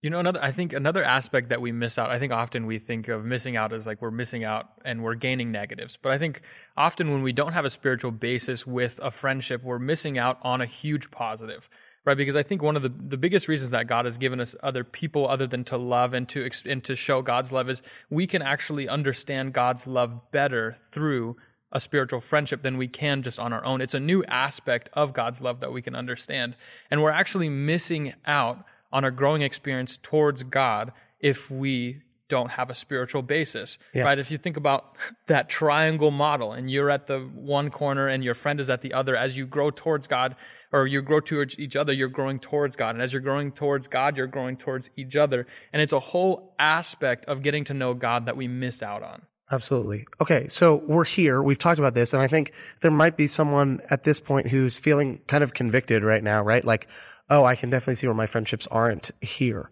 You 0.03 0.09
know, 0.09 0.19
another 0.19 0.43
I 0.43 0.51
think 0.51 0.73
another 0.73 1.01
aspect 1.01 1.49
that 1.49 1.61
we 1.61 1.71
miss 1.71 1.97
out. 1.97 2.09
I 2.09 2.19
think 2.19 2.33
often 2.33 2.65
we 2.65 2.77
think 2.77 3.07
of 3.07 3.23
missing 3.23 3.55
out 3.55 3.71
as 3.71 3.87
like 3.87 4.01
we're 4.01 4.11
missing 4.11 4.43
out 4.43 4.67
and 4.83 5.01
we're 5.01 5.15
gaining 5.15 5.49
negatives. 5.49 5.97
But 5.99 6.11
I 6.11 6.17
think 6.17 6.41
often 6.75 7.09
when 7.09 7.23
we 7.23 7.31
don't 7.31 7.53
have 7.53 7.63
a 7.63 7.69
spiritual 7.69 8.11
basis 8.11 8.67
with 8.67 8.99
a 9.01 9.11
friendship, 9.11 9.63
we're 9.63 9.79
missing 9.79 10.17
out 10.17 10.39
on 10.41 10.59
a 10.59 10.65
huge 10.65 11.09
positive. 11.09 11.69
Right? 12.03 12.17
Because 12.17 12.35
I 12.35 12.43
think 12.43 12.61
one 12.61 12.75
of 12.75 12.81
the, 12.81 12.89
the 12.89 13.15
biggest 13.15 13.47
reasons 13.47 13.71
that 13.71 13.87
God 13.87 14.03
has 14.03 14.17
given 14.17 14.41
us 14.41 14.57
other 14.61 14.83
people 14.83 15.25
other 15.25 15.47
than 15.47 15.63
to 15.65 15.77
love 15.77 16.13
and 16.13 16.27
to 16.29 16.49
and 16.65 16.83
to 16.83 16.97
show 16.97 17.21
God's 17.21 17.53
love 17.53 17.69
is 17.69 17.81
we 18.09 18.27
can 18.27 18.41
actually 18.41 18.89
understand 18.89 19.53
God's 19.53 19.87
love 19.87 20.31
better 20.31 20.75
through 20.91 21.37
a 21.71 21.79
spiritual 21.79 22.19
friendship 22.19 22.61
than 22.61 22.77
we 22.77 22.89
can 22.89 23.23
just 23.23 23.39
on 23.39 23.53
our 23.53 23.63
own. 23.63 23.79
It's 23.79 23.93
a 23.93 24.01
new 24.01 24.21
aspect 24.25 24.89
of 24.91 25.13
God's 25.13 25.39
love 25.39 25.61
that 25.61 25.71
we 25.71 25.81
can 25.81 25.95
understand. 25.95 26.57
And 26.91 27.01
we're 27.01 27.09
actually 27.09 27.47
missing 27.47 28.13
out 28.25 28.65
on 28.93 29.03
our 29.03 29.11
growing 29.11 29.41
experience 29.41 29.99
towards 30.01 30.43
God 30.43 30.93
if 31.19 31.51
we 31.51 32.03
don't 32.29 32.51
have 32.51 32.69
a 32.69 32.75
spiritual 32.75 33.21
basis, 33.21 33.77
yeah. 33.93 34.03
right? 34.03 34.17
If 34.17 34.31
you 34.31 34.37
think 34.37 34.55
about 34.55 34.95
that 35.27 35.49
triangle 35.49 36.11
model 36.11 36.53
and 36.53 36.69
you're 36.71 36.89
at 36.89 37.07
the 37.07 37.19
one 37.19 37.69
corner 37.69 38.07
and 38.07 38.23
your 38.23 38.35
friend 38.35 38.59
is 38.59 38.69
at 38.69 38.81
the 38.81 38.93
other, 38.93 39.15
as 39.15 39.35
you 39.35 39.45
grow 39.45 39.71
towards 39.71 40.07
God 40.07 40.35
or 40.71 40.87
you 40.87 41.01
grow 41.01 41.19
towards 41.19 41.59
each 41.59 41.75
other, 41.75 41.91
you're 41.91 42.07
growing 42.07 42.39
towards 42.39 42.75
God. 42.75 42.95
And 42.95 43.03
as 43.03 43.11
you're 43.11 43.21
growing 43.21 43.51
towards 43.51 43.87
God, 43.87 44.15
you're 44.15 44.27
growing 44.27 44.57
towards 44.57 44.89
each 44.95 45.15
other. 45.15 45.45
And 45.71 45.81
it's 45.81 45.93
a 45.93 45.99
whole 45.99 46.55
aspect 46.57 47.25
of 47.25 47.43
getting 47.43 47.65
to 47.65 47.73
know 47.73 47.93
God 47.93 48.25
that 48.25 48.37
we 48.37 48.47
miss 48.47 48.81
out 48.81 49.03
on. 49.03 49.23
Absolutely. 49.51 50.07
Okay, 50.19 50.47
so 50.47 50.83
we're 50.87 51.03
here. 51.03 51.43
We've 51.43 51.59
talked 51.59 51.77
about 51.77 51.93
this, 51.93 52.13
and 52.13 52.23
I 52.23 52.27
think 52.27 52.53
there 52.81 52.89
might 52.89 53.17
be 53.17 53.27
someone 53.27 53.81
at 53.89 54.03
this 54.03 54.19
point 54.19 54.47
who's 54.47 54.77
feeling 54.77 55.19
kind 55.27 55.43
of 55.43 55.53
convicted 55.53 56.03
right 56.03 56.23
now, 56.23 56.41
right? 56.41 56.65
Like, 56.65 56.87
oh, 57.33 57.45
I 57.45 57.55
can 57.55 57.69
definitely 57.69 57.95
see 57.95 58.07
where 58.07 58.13
my 58.13 58.27
friendships 58.27 58.67
aren't 58.69 59.11
here. 59.21 59.69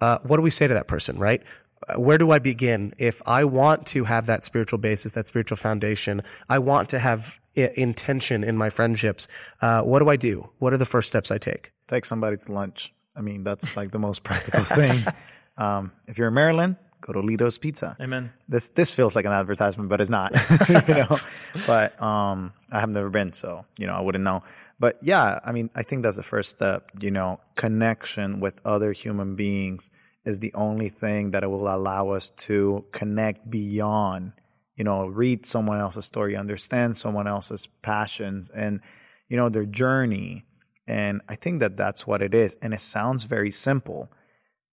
Uh, 0.00 0.18
what 0.22 0.36
do 0.36 0.42
we 0.42 0.50
say 0.50 0.66
to 0.66 0.74
that 0.74 0.88
person, 0.88 1.18
right? 1.18 1.42
Uh, 1.86 2.00
where 2.00 2.18
do 2.18 2.30
I 2.30 2.38
begin? 2.38 2.94
If 2.98 3.20
I 3.26 3.44
want 3.44 3.86
to 3.88 4.04
have 4.04 4.26
that 4.26 4.44
spiritual 4.44 4.78
basis, 4.78 5.12
that 5.12 5.28
spiritual 5.28 5.58
foundation, 5.58 6.22
I 6.48 6.58
want 6.58 6.88
to 6.90 6.98
have 6.98 7.38
intention 7.54 8.42
in 8.42 8.56
my 8.56 8.70
friendships. 8.70 9.28
Uh, 9.60 9.82
what 9.82 10.00
do 10.00 10.08
I 10.08 10.16
do? 10.16 10.48
What 10.58 10.72
are 10.72 10.78
the 10.78 10.86
first 10.86 11.08
steps 11.08 11.30
I 11.30 11.38
take? 11.38 11.72
Take 11.86 12.04
somebody 12.04 12.36
to 12.36 12.52
lunch. 12.52 12.92
I 13.14 13.20
mean, 13.20 13.44
that's 13.44 13.76
like 13.76 13.92
the 13.92 13.98
most 13.98 14.22
practical 14.24 14.64
thing. 14.64 15.04
Um, 15.56 15.92
if 16.08 16.18
you're 16.18 16.26
in 16.26 16.34
Maryland, 16.34 16.74
go 17.04 17.12
to 17.12 17.20
Ledo's 17.20 17.58
Pizza. 17.58 17.96
Amen. 18.00 18.32
This 18.48 18.70
this 18.70 18.90
feels 18.90 19.14
like 19.14 19.26
an 19.26 19.32
advertisement, 19.32 19.90
but 19.90 20.00
it's 20.00 20.10
not. 20.10 20.32
you 20.88 20.94
know, 20.94 21.18
but 21.66 22.00
um, 22.00 22.52
I 22.72 22.80
have 22.80 22.88
never 22.88 23.10
been, 23.10 23.32
so 23.32 23.66
you 23.76 23.86
know, 23.86 23.94
I 23.94 24.00
wouldn't 24.00 24.24
know. 24.24 24.42
But 24.80 24.98
yeah, 25.02 25.38
I 25.44 25.52
mean, 25.52 25.70
I 25.74 25.82
think 25.82 26.02
that's 26.02 26.16
the 26.16 26.22
first 26.22 26.50
step. 26.50 26.90
You 26.98 27.10
know, 27.10 27.40
connection 27.56 28.40
with 28.40 28.60
other 28.64 28.92
human 28.92 29.36
beings 29.36 29.90
is 30.24 30.40
the 30.40 30.54
only 30.54 30.88
thing 30.88 31.32
that 31.32 31.48
will 31.48 31.68
allow 31.68 32.10
us 32.10 32.30
to 32.48 32.84
connect 32.92 33.48
beyond. 33.50 34.32
You 34.76 34.84
know, 34.84 35.06
read 35.06 35.46
someone 35.46 35.80
else's 35.80 36.06
story, 36.06 36.36
understand 36.36 36.96
someone 36.96 37.28
else's 37.28 37.68
passions, 37.82 38.50
and 38.50 38.80
you 39.28 39.36
know 39.36 39.50
their 39.50 39.66
journey. 39.66 40.46
And 40.86 41.22
I 41.28 41.36
think 41.36 41.60
that 41.60 41.76
that's 41.76 42.06
what 42.06 42.20
it 42.20 42.34
is. 42.34 42.56
And 42.60 42.74
it 42.74 42.80
sounds 42.80 43.24
very 43.24 43.50
simple, 43.50 44.10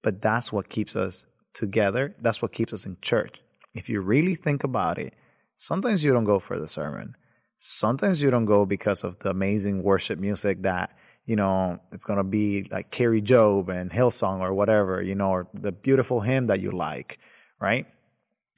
but 0.01 0.21
that's 0.21 0.51
what 0.51 0.67
keeps 0.67 0.95
us 0.95 1.25
together. 1.53 2.15
That's 2.21 2.41
what 2.41 2.51
keeps 2.53 2.73
us 2.73 2.85
in 2.85 2.97
church. 3.01 3.39
If 3.73 3.89
you 3.89 4.01
really 4.01 4.35
think 4.35 4.63
about 4.63 4.97
it, 4.99 5.13
sometimes 5.55 6.03
you 6.03 6.13
don't 6.13 6.25
go 6.25 6.39
for 6.39 6.59
the 6.59 6.67
sermon. 6.67 7.15
sometimes 7.57 8.21
you 8.21 8.31
don't 8.31 8.45
go 8.45 8.65
because 8.65 9.03
of 9.03 9.19
the 9.19 9.29
amazing 9.29 9.83
worship 9.83 10.17
music 10.19 10.63
that 10.63 10.91
you 11.25 11.35
know 11.35 11.77
it's 11.91 12.05
gonna 12.05 12.23
be 12.23 12.67
like 12.71 12.89
Kari 12.91 13.21
Jobe 13.21 13.69
and 13.69 13.91
Hillsong 13.91 14.39
or 14.39 14.53
whatever, 14.53 15.01
you 15.01 15.15
know, 15.15 15.29
or 15.29 15.47
the 15.53 15.71
beautiful 15.71 16.21
hymn 16.21 16.47
that 16.47 16.59
you 16.59 16.71
like, 16.71 17.19
right? 17.59 17.85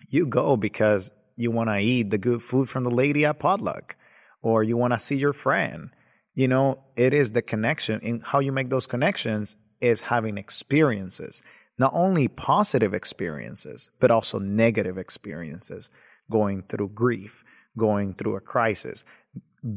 You 0.09 0.25
go 0.25 0.55
because 0.55 1.12
you 1.35 1.51
want 1.51 1.69
to 1.69 1.77
eat 1.79 2.09
the 2.12 2.17
good 2.17 2.41
food 2.41 2.69
from 2.69 2.83
the 2.83 2.91
lady 2.91 3.25
at 3.25 3.39
potluck, 3.39 3.95
or 4.41 4.63
you 4.63 4.77
want 4.77 4.93
to 4.93 5.00
see 5.00 5.15
your 5.15 5.33
friend. 5.33 5.89
You 6.35 6.47
know, 6.47 6.79
it 6.95 7.13
is 7.13 7.31
the 7.31 7.41
connection. 7.41 8.00
and 8.03 8.23
how 8.23 8.39
you 8.39 8.51
make 8.51 8.69
those 8.69 8.88
connections 8.88 9.55
is 9.81 10.01
having 10.01 10.38
experiences, 10.38 11.41
not 11.77 11.92
only 11.94 12.27
positive 12.27 12.94
experiences, 12.94 13.89
but 14.00 14.12
also 14.12 14.39
negative 14.39 14.98
experiences, 14.98 15.89
going 16.30 16.63
through 16.63 16.89
grief, 16.89 17.44
going 17.77 18.13
through 18.13 18.36
a 18.36 18.42
crisis, 18.42 19.03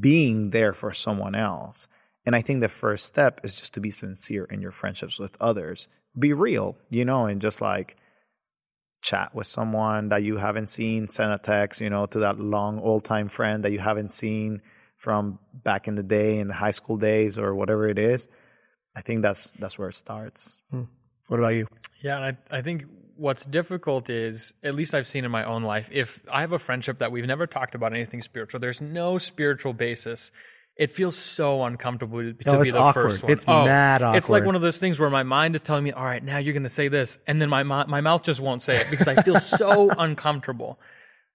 being 0.00 0.50
there 0.50 0.72
for 0.72 0.92
someone 0.92 1.34
else. 1.34 1.88
And 2.24 2.34
I 2.34 2.42
think 2.42 2.60
the 2.60 2.68
first 2.68 3.06
step 3.06 3.40
is 3.44 3.56
just 3.56 3.74
to 3.74 3.80
be 3.80 3.90
sincere 3.90 4.44
in 4.44 4.60
your 4.60 4.72
friendships 4.72 5.18
with 5.18 5.36
others. 5.40 5.88
Be 6.18 6.32
real, 6.32 6.76
you 6.90 7.04
know, 7.04 7.26
and 7.26 7.40
just 7.40 7.60
like 7.60 7.96
chat 9.02 9.34
with 9.34 9.46
someone 9.46 10.08
that 10.08 10.24
you 10.24 10.36
haven't 10.36 10.66
seen, 10.66 11.08
send 11.08 11.32
a 11.32 11.38
text, 11.38 11.80
you 11.80 11.88
know, 11.88 12.06
to 12.06 12.20
that 12.20 12.40
long 12.40 12.80
old 12.80 13.04
time 13.04 13.28
friend 13.28 13.64
that 13.64 13.72
you 13.72 13.78
haven't 13.78 14.10
seen 14.10 14.60
from 14.96 15.38
back 15.52 15.86
in 15.86 15.94
the 15.94 16.02
day 16.02 16.38
in 16.38 16.48
the 16.48 16.54
high 16.54 16.72
school 16.72 16.96
days 16.96 17.38
or 17.38 17.54
whatever 17.54 17.88
it 17.88 17.98
is. 17.98 18.28
I 18.96 19.02
think 19.02 19.22
that's 19.22 19.52
that's 19.58 19.78
where 19.78 19.90
it 19.90 19.96
starts. 19.96 20.58
Hmm. 20.70 20.84
What 21.28 21.40
about 21.40 21.54
you? 21.54 21.66
Yeah, 22.00 22.16
and 22.16 22.36
I, 22.50 22.58
I 22.58 22.62
think 22.62 22.84
what's 23.16 23.44
difficult 23.44 24.10
is, 24.10 24.54
at 24.62 24.74
least 24.74 24.94
I've 24.94 25.06
seen 25.06 25.24
in 25.24 25.30
my 25.30 25.44
own 25.44 25.62
life, 25.62 25.88
if 25.92 26.20
I 26.30 26.42
have 26.42 26.52
a 26.52 26.58
friendship 26.58 26.98
that 26.98 27.10
we've 27.12 27.26
never 27.26 27.46
talked 27.46 27.74
about 27.74 27.92
anything 27.92 28.22
spiritual, 28.22 28.60
there's 28.60 28.80
no 28.80 29.18
spiritual 29.18 29.72
basis. 29.72 30.30
It 30.76 30.90
feels 30.90 31.16
so 31.16 31.64
uncomfortable 31.64 32.18
to 32.18 32.34
no, 32.44 32.62
be 32.62 32.70
the 32.70 32.78
awkward. 32.78 33.12
first 33.12 33.22
one. 33.22 33.32
It's 33.32 33.44
oh, 33.48 33.64
mad 33.64 34.02
awkward. 34.02 34.18
It's 34.18 34.28
like 34.28 34.44
one 34.44 34.54
of 34.54 34.60
those 34.60 34.76
things 34.76 35.00
where 35.00 35.08
my 35.08 35.22
mind 35.22 35.54
is 35.54 35.62
telling 35.62 35.84
me, 35.84 35.92
"All 35.92 36.04
right, 36.04 36.22
now 36.22 36.36
you're 36.36 36.52
going 36.52 36.64
to 36.64 36.68
say 36.68 36.88
this," 36.88 37.18
and 37.26 37.40
then 37.40 37.48
my 37.48 37.62
my 37.62 38.02
mouth 38.02 38.22
just 38.22 38.40
won't 38.40 38.60
say 38.60 38.76
it 38.76 38.90
because 38.90 39.08
I 39.08 39.22
feel 39.22 39.40
so 39.40 39.88
uncomfortable. 39.98 40.78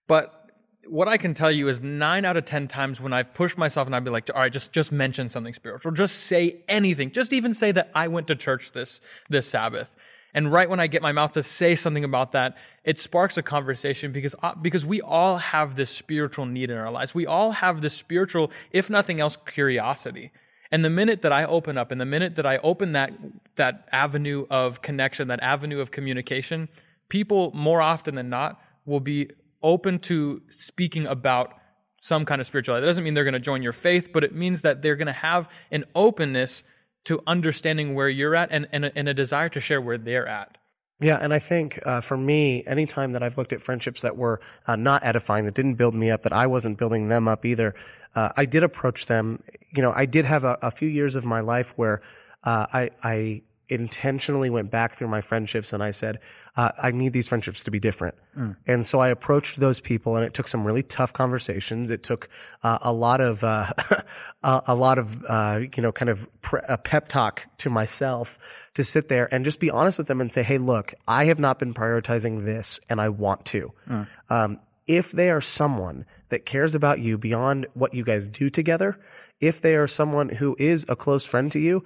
But 0.07 0.40
what 0.87 1.07
I 1.07 1.17
can 1.17 1.33
tell 1.33 1.51
you 1.51 1.67
is 1.67 1.83
nine 1.83 2.25
out 2.25 2.37
of 2.37 2.45
ten 2.45 2.67
times 2.67 2.99
when 2.99 3.13
I've 3.13 3.33
pushed 3.33 3.57
myself 3.57 3.87
and 3.87 3.95
I'd 3.95 4.03
be 4.03 4.09
like, 4.11 4.29
all 4.33 4.41
right, 4.41 4.51
just 4.51 4.71
just 4.71 4.91
mention 4.91 5.29
something 5.29 5.53
spiritual, 5.53 5.91
just 5.91 6.15
say 6.25 6.63
anything, 6.67 7.11
just 7.11 7.33
even 7.33 7.53
say 7.53 7.71
that 7.71 7.91
I 7.93 8.07
went 8.07 8.27
to 8.27 8.35
church 8.35 8.71
this 8.71 8.99
this 9.29 9.47
Sabbath. 9.47 9.89
And 10.33 10.51
right 10.51 10.69
when 10.69 10.79
I 10.79 10.87
get 10.87 11.01
my 11.01 11.11
mouth 11.11 11.33
to 11.33 11.43
say 11.43 11.75
something 11.75 12.03
about 12.03 12.31
that, 12.31 12.55
it 12.83 12.99
sparks 12.99 13.37
a 13.37 13.43
conversation 13.43 14.11
because, 14.11 14.33
uh, 14.41 14.55
because 14.55 14.85
we 14.85 15.01
all 15.01 15.37
have 15.37 15.75
this 15.75 15.89
spiritual 15.89 16.45
need 16.45 16.69
in 16.69 16.77
our 16.77 16.91
lives. 16.91 17.13
We 17.13 17.25
all 17.25 17.51
have 17.51 17.81
this 17.81 17.93
spiritual, 17.93 18.51
if 18.71 18.89
nothing 18.89 19.19
else, 19.19 19.37
curiosity. 19.45 20.31
And 20.71 20.85
the 20.85 20.89
minute 20.89 21.23
that 21.23 21.33
I 21.33 21.43
open 21.43 21.77
up 21.77 21.91
and 21.91 21.99
the 21.99 22.05
minute 22.05 22.35
that 22.35 22.45
I 22.45 22.57
open 22.59 22.93
that, 22.93 23.11
that 23.57 23.89
avenue 23.91 24.45
of 24.49 24.81
connection, 24.81 25.27
that 25.27 25.41
avenue 25.41 25.81
of 25.81 25.91
communication, 25.91 26.69
people 27.09 27.51
more 27.53 27.81
often 27.81 28.15
than 28.15 28.29
not 28.29 28.61
will 28.85 29.01
be 29.01 29.31
open 29.63 29.99
to 29.99 30.41
speaking 30.49 31.05
about 31.05 31.53
some 32.01 32.25
kind 32.25 32.41
of 32.41 32.47
spirituality. 32.47 32.83
That 32.83 32.89
doesn't 32.89 33.03
mean 33.03 33.13
they're 33.13 33.23
going 33.23 33.33
to 33.33 33.39
join 33.39 33.61
your 33.61 33.73
faith, 33.73 34.09
but 34.11 34.23
it 34.23 34.33
means 34.33 34.61
that 34.61 34.81
they're 34.81 34.95
going 34.95 35.07
to 35.07 35.13
have 35.13 35.47
an 35.71 35.85
openness 35.93 36.63
to 37.05 37.21
understanding 37.25 37.95
where 37.95 38.09
you're 38.09 38.35
at 38.35 38.49
and, 38.51 38.67
and, 38.71 38.85
a, 38.85 38.91
and 38.95 39.07
a 39.07 39.13
desire 39.13 39.49
to 39.49 39.59
share 39.59 39.81
where 39.81 39.97
they're 39.97 40.27
at. 40.27 40.57
Yeah, 40.99 41.17
and 41.19 41.33
I 41.33 41.39
think 41.39 41.79
uh, 41.83 42.01
for 42.01 42.15
me, 42.15 42.63
anytime 42.67 43.13
that 43.13 43.23
I've 43.23 43.35
looked 43.35 43.53
at 43.53 43.61
friendships 43.61 44.01
that 44.01 44.17
were 44.17 44.39
uh, 44.67 44.75
not 44.75 45.03
edifying, 45.03 45.45
that 45.45 45.55
didn't 45.55 45.75
build 45.75 45.95
me 45.95 46.11
up, 46.11 46.21
that 46.21 46.33
I 46.33 46.45
wasn't 46.45 46.77
building 46.77 47.07
them 47.07 47.27
up 47.27 47.43
either, 47.43 47.73
uh, 48.13 48.29
I 48.37 48.45
did 48.45 48.61
approach 48.61 49.07
them. 49.07 49.41
You 49.75 49.81
know, 49.81 49.91
I 49.95 50.05
did 50.05 50.25
have 50.25 50.43
a, 50.43 50.59
a 50.61 50.69
few 50.69 50.87
years 50.87 51.15
of 51.15 51.25
my 51.25 51.39
life 51.39 51.73
where 51.75 52.01
uh, 52.43 52.67
I, 52.71 52.89
I 53.03 53.41
intentionally 53.71 54.49
went 54.49 54.69
back 54.69 54.95
through 54.95 55.07
my 55.07 55.21
friendships 55.21 55.71
and 55.71 55.81
I 55.81 55.91
said, 55.91 56.19
uh, 56.57 56.71
I 56.77 56.91
need 56.91 57.13
these 57.13 57.27
friendships 57.27 57.63
to 57.63 57.71
be 57.71 57.79
different. 57.79 58.15
Mm. 58.37 58.57
And 58.67 58.85
so 58.85 58.99
I 58.99 59.07
approached 59.07 59.59
those 59.59 59.79
people 59.79 60.17
and 60.17 60.25
it 60.25 60.33
took 60.33 60.49
some 60.49 60.65
really 60.65 60.83
tough 60.83 61.13
conversations. 61.13 61.89
It 61.89 62.03
took 62.03 62.27
uh, 62.63 62.79
a 62.81 62.91
lot 62.91 63.21
of, 63.21 63.43
uh, 63.43 63.71
a, 64.43 64.75
lot 64.75 64.99
of, 64.99 65.23
uh, 65.25 65.61
you 65.75 65.81
know, 65.81 65.93
kind 65.93 66.09
of 66.09 66.27
pre- 66.41 66.61
a 66.67 66.77
pep 66.77 67.07
talk 67.07 67.43
to 67.59 67.69
myself 67.69 68.37
to 68.73 68.83
sit 68.83 69.07
there 69.07 69.33
and 69.33 69.45
just 69.45 69.59
be 69.61 69.69
honest 69.69 69.97
with 69.97 70.07
them 70.07 70.19
and 70.19 70.31
say, 70.31 70.43
Hey, 70.43 70.57
look, 70.57 70.93
I 71.07 71.25
have 71.25 71.39
not 71.39 71.57
been 71.57 71.73
prioritizing 71.73 72.43
this 72.43 72.79
and 72.89 72.99
I 72.99 73.09
want 73.09 73.45
to. 73.45 73.71
Mm. 73.89 74.07
Um, 74.29 74.59
if 74.87 75.11
they 75.11 75.29
are 75.29 75.41
someone 75.41 76.05
that 76.29 76.45
cares 76.45 76.75
about 76.75 76.99
you 76.99 77.17
beyond 77.17 77.67
what 77.73 77.93
you 77.93 78.03
guys 78.03 78.27
do 78.27 78.49
together, 78.49 78.99
if 79.39 79.61
they 79.61 79.75
are 79.75 79.87
someone 79.87 80.27
who 80.29 80.55
is 80.59 80.85
a 80.89 80.95
close 80.95 81.25
friend 81.25 81.51
to 81.53 81.59
you, 81.59 81.83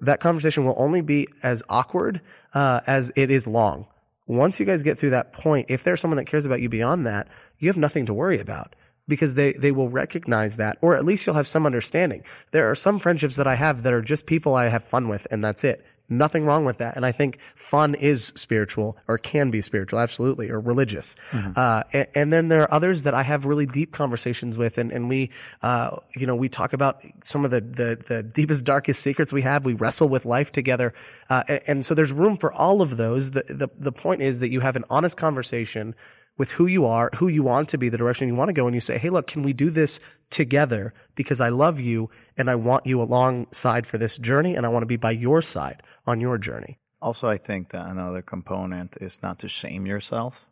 that 0.00 0.20
conversation 0.20 0.64
will 0.64 0.76
only 0.78 1.00
be 1.00 1.28
as 1.42 1.62
awkward 1.68 2.20
uh, 2.54 2.80
as 2.86 3.12
it 3.16 3.30
is 3.30 3.46
long. 3.46 3.86
Once 4.26 4.60
you 4.60 4.66
guys 4.66 4.82
get 4.82 4.98
through 4.98 5.10
that 5.10 5.32
point, 5.32 5.66
if 5.70 5.82
there's 5.84 6.00
someone 6.00 6.18
that 6.18 6.26
cares 6.26 6.44
about 6.44 6.60
you 6.60 6.68
beyond 6.68 7.06
that, 7.06 7.28
you 7.58 7.68
have 7.68 7.78
nothing 7.78 8.06
to 8.06 8.14
worry 8.14 8.40
about 8.40 8.74
because 9.08 9.34
they, 9.34 9.54
they 9.54 9.72
will 9.72 9.88
recognize 9.88 10.56
that, 10.56 10.76
or 10.82 10.94
at 10.94 11.04
least 11.04 11.26
you'll 11.26 11.34
have 11.34 11.48
some 11.48 11.64
understanding. 11.64 12.22
There 12.50 12.70
are 12.70 12.74
some 12.74 12.98
friendships 12.98 13.36
that 13.36 13.46
I 13.46 13.54
have 13.54 13.82
that 13.82 13.92
are 13.92 14.02
just 14.02 14.26
people 14.26 14.54
I 14.54 14.68
have 14.68 14.84
fun 14.84 15.08
with, 15.08 15.26
and 15.30 15.42
that's 15.42 15.64
it. 15.64 15.84
Nothing 16.10 16.46
wrong 16.46 16.64
with 16.64 16.78
that. 16.78 16.96
And 16.96 17.04
I 17.04 17.12
think 17.12 17.38
fun 17.54 17.94
is 17.94 18.32
spiritual 18.34 18.96
or 19.06 19.18
can 19.18 19.50
be 19.50 19.60
spiritual, 19.60 19.98
absolutely, 19.98 20.48
or 20.48 20.58
religious. 20.58 21.16
Mm-hmm. 21.32 21.52
Uh, 21.54 21.82
and, 21.92 22.06
and, 22.14 22.32
then 22.32 22.48
there 22.48 22.62
are 22.62 22.72
others 22.72 23.02
that 23.02 23.12
I 23.12 23.22
have 23.22 23.44
really 23.44 23.66
deep 23.66 23.92
conversations 23.92 24.56
with 24.56 24.78
and, 24.78 24.90
and 24.90 25.08
we, 25.08 25.30
uh, 25.62 25.96
you 26.14 26.26
know, 26.26 26.34
we 26.34 26.48
talk 26.48 26.72
about 26.72 27.02
some 27.24 27.44
of 27.44 27.50
the, 27.50 27.60
the, 27.60 27.98
the, 28.06 28.22
deepest, 28.22 28.64
darkest 28.64 29.02
secrets 29.02 29.32
we 29.32 29.42
have. 29.42 29.66
We 29.66 29.74
wrestle 29.74 30.08
with 30.08 30.24
life 30.24 30.50
together. 30.50 30.94
Uh, 31.28 31.42
and, 31.46 31.60
and, 31.66 31.86
so 31.86 31.94
there's 31.94 32.12
room 32.12 32.36
for 32.36 32.52
all 32.52 32.80
of 32.80 32.96
those. 32.96 33.32
The, 33.32 33.44
the, 33.48 33.68
the 33.78 33.92
point 33.92 34.22
is 34.22 34.40
that 34.40 34.50
you 34.50 34.60
have 34.60 34.76
an 34.76 34.84
honest 34.88 35.16
conversation 35.16 35.94
with 36.38 36.52
who 36.52 36.66
you 36.66 36.86
are, 36.86 37.10
who 37.16 37.28
you 37.28 37.42
want 37.42 37.68
to 37.68 37.78
be, 37.78 37.88
the 37.88 37.98
direction 37.98 38.28
you 38.28 38.34
want 38.34 38.48
to 38.48 38.54
go, 38.54 38.66
and 38.66 38.74
you 38.74 38.80
say, 38.80 38.96
Hey, 38.96 39.10
look, 39.10 39.26
can 39.26 39.42
we 39.42 39.52
do 39.52 39.68
this 39.68 40.00
together? 40.30 40.94
Because 41.14 41.40
I 41.40 41.50
love 41.50 41.80
you 41.80 42.08
and 42.36 42.48
I 42.48 42.54
want 42.54 42.86
you 42.86 43.02
alongside 43.02 43.86
for 43.86 43.98
this 43.98 44.16
journey 44.16 44.54
and 44.54 44.64
I 44.64 44.70
want 44.70 44.82
to 44.82 44.86
be 44.86 44.96
by 44.96 45.10
your 45.10 45.42
side 45.42 45.82
on 46.06 46.20
your 46.20 46.38
journey. 46.38 46.78
Also, 47.02 47.28
I 47.28 47.36
think 47.36 47.70
that 47.70 47.86
another 47.86 48.22
component 48.22 48.96
is 49.00 49.22
not 49.22 49.40
to 49.40 49.48
shame 49.48 49.84
yourself. 49.84 50.46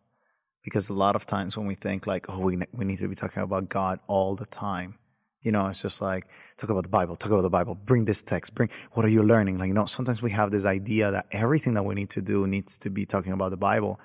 Because 0.63 0.89
a 0.89 0.93
lot 0.93 1.15
of 1.15 1.27
times 1.27 1.57
when 1.57 1.67
we 1.67 1.77
think 1.77 2.09
like, 2.09 2.27
oh, 2.29 2.41
we, 2.41 2.59
we 2.73 2.85
need 2.85 2.99
to 2.99 3.07
be 3.07 3.15
talking 3.15 3.43
about 3.43 3.69
God 3.69 4.01
all 4.09 4.35
the 4.35 4.47
time, 4.47 4.99
you 5.41 5.53
know, 5.53 5.69
it's 5.69 5.81
just 5.81 6.03
like, 6.03 6.27
talk 6.57 6.71
about 6.71 6.83
the 6.83 6.89
Bible, 6.89 7.15
talk 7.15 7.31
about 7.31 7.43
the 7.43 7.51
Bible, 7.51 7.77
bring 7.77 8.05
this 8.05 8.21
text, 8.21 8.53
bring, 8.53 8.69
what 8.95 9.07
are 9.07 9.09
you 9.09 9.23
learning? 9.23 9.59
Like, 9.59 9.69
you 9.69 9.75
know, 9.75 9.87
sometimes 9.87 10.21
we 10.21 10.33
have 10.33 10.51
this 10.51 10.65
idea 10.65 11.13
that 11.13 11.27
everything 11.31 11.75
that 11.75 11.85
we 11.85 11.95
need 11.95 12.11
to 12.11 12.21
do 12.21 12.49
needs 12.49 12.79
to 12.79 12.91
be 12.91 13.07
talking 13.07 13.33
about 13.33 13.51
the 13.51 13.57
Bible. 13.57 14.01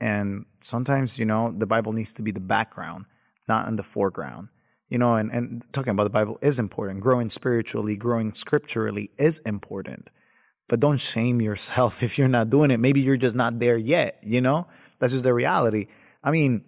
And 0.00 0.44
sometimes, 0.60 1.18
you 1.18 1.24
know, 1.24 1.52
the 1.56 1.66
Bible 1.66 1.92
needs 1.92 2.14
to 2.14 2.22
be 2.22 2.30
the 2.30 2.40
background, 2.40 3.06
not 3.48 3.68
in 3.68 3.76
the 3.76 3.82
foreground. 3.82 4.48
You 4.88 4.98
know, 4.98 5.16
and, 5.16 5.32
and 5.32 5.66
talking 5.72 5.90
about 5.90 6.04
the 6.04 6.10
Bible 6.10 6.38
is 6.42 6.58
important. 6.58 7.00
Growing 7.00 7.30
spiritually, 7.30 7.96
growing 7.96 8.32
scripturally 8.34 9.10
is 9.18 9.40
important. 9.40 10.08
But 10.68 10.80
don't 10.80 10.98
shame 10.98 11.40
yourself 11.40 12.02
if 12.02 12.18
you're 12.18 12.28
not 12.28 12.50
doing 12.50 12.70
it. 12.70 12.78
Maybe 12.78 13.00
you're 13.00 13.16
just 13.16 13.36
not 13.36 13.58
there 13.58 13.76
yet, 13.76 14.18
you 14.22 14.40
know? 14.40 14.66
That's 14.98 15.12
just 15.12 15.24
the 15.24 15.34
reality. 15.34 15.86
I 16.22 16.30
mean, 16.30 16.64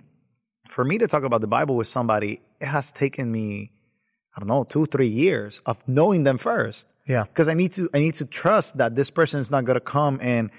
for 0.68 0.84
me 0.84 0.98
to 0.98 1.06
talk 1.06 1.22
about 1.22 1.40
the 1.40 1.46
Bible 1.46 1.76
with 1.76 1.86
somebody, 1.86 2.42
it 2.60 2.66
has 2.66 2.92
taken 2.92 3.30
me, 3.30 3.72
I 4.36 4.40
don't 4.40 4.48
know, 4.48 4.64
two, 4.64 4.86
three 4.86 5.08
years 5.08 5.60
of 5.64 5.78
knowing 5.86 6.24
them 6.24 6.38
first. 6.38 6.86
Yeah. 7.06 7.24
Because 7.24 7.48
I 7.48 7.54
need 7.54 7.72
to, 7.72 7.88
I 7.94 8.00
need 8.00 8.16
to 8.16 8.26
trust 8.26 8.78
that 8.78 8.94
this 8.94 9.10
person 9.10 9.40
is 9.40 9.50
not 9.50 9.64
going 9.64 9.74
to 9.76 9.80
come 9.80 10.18
and 10.20 10.50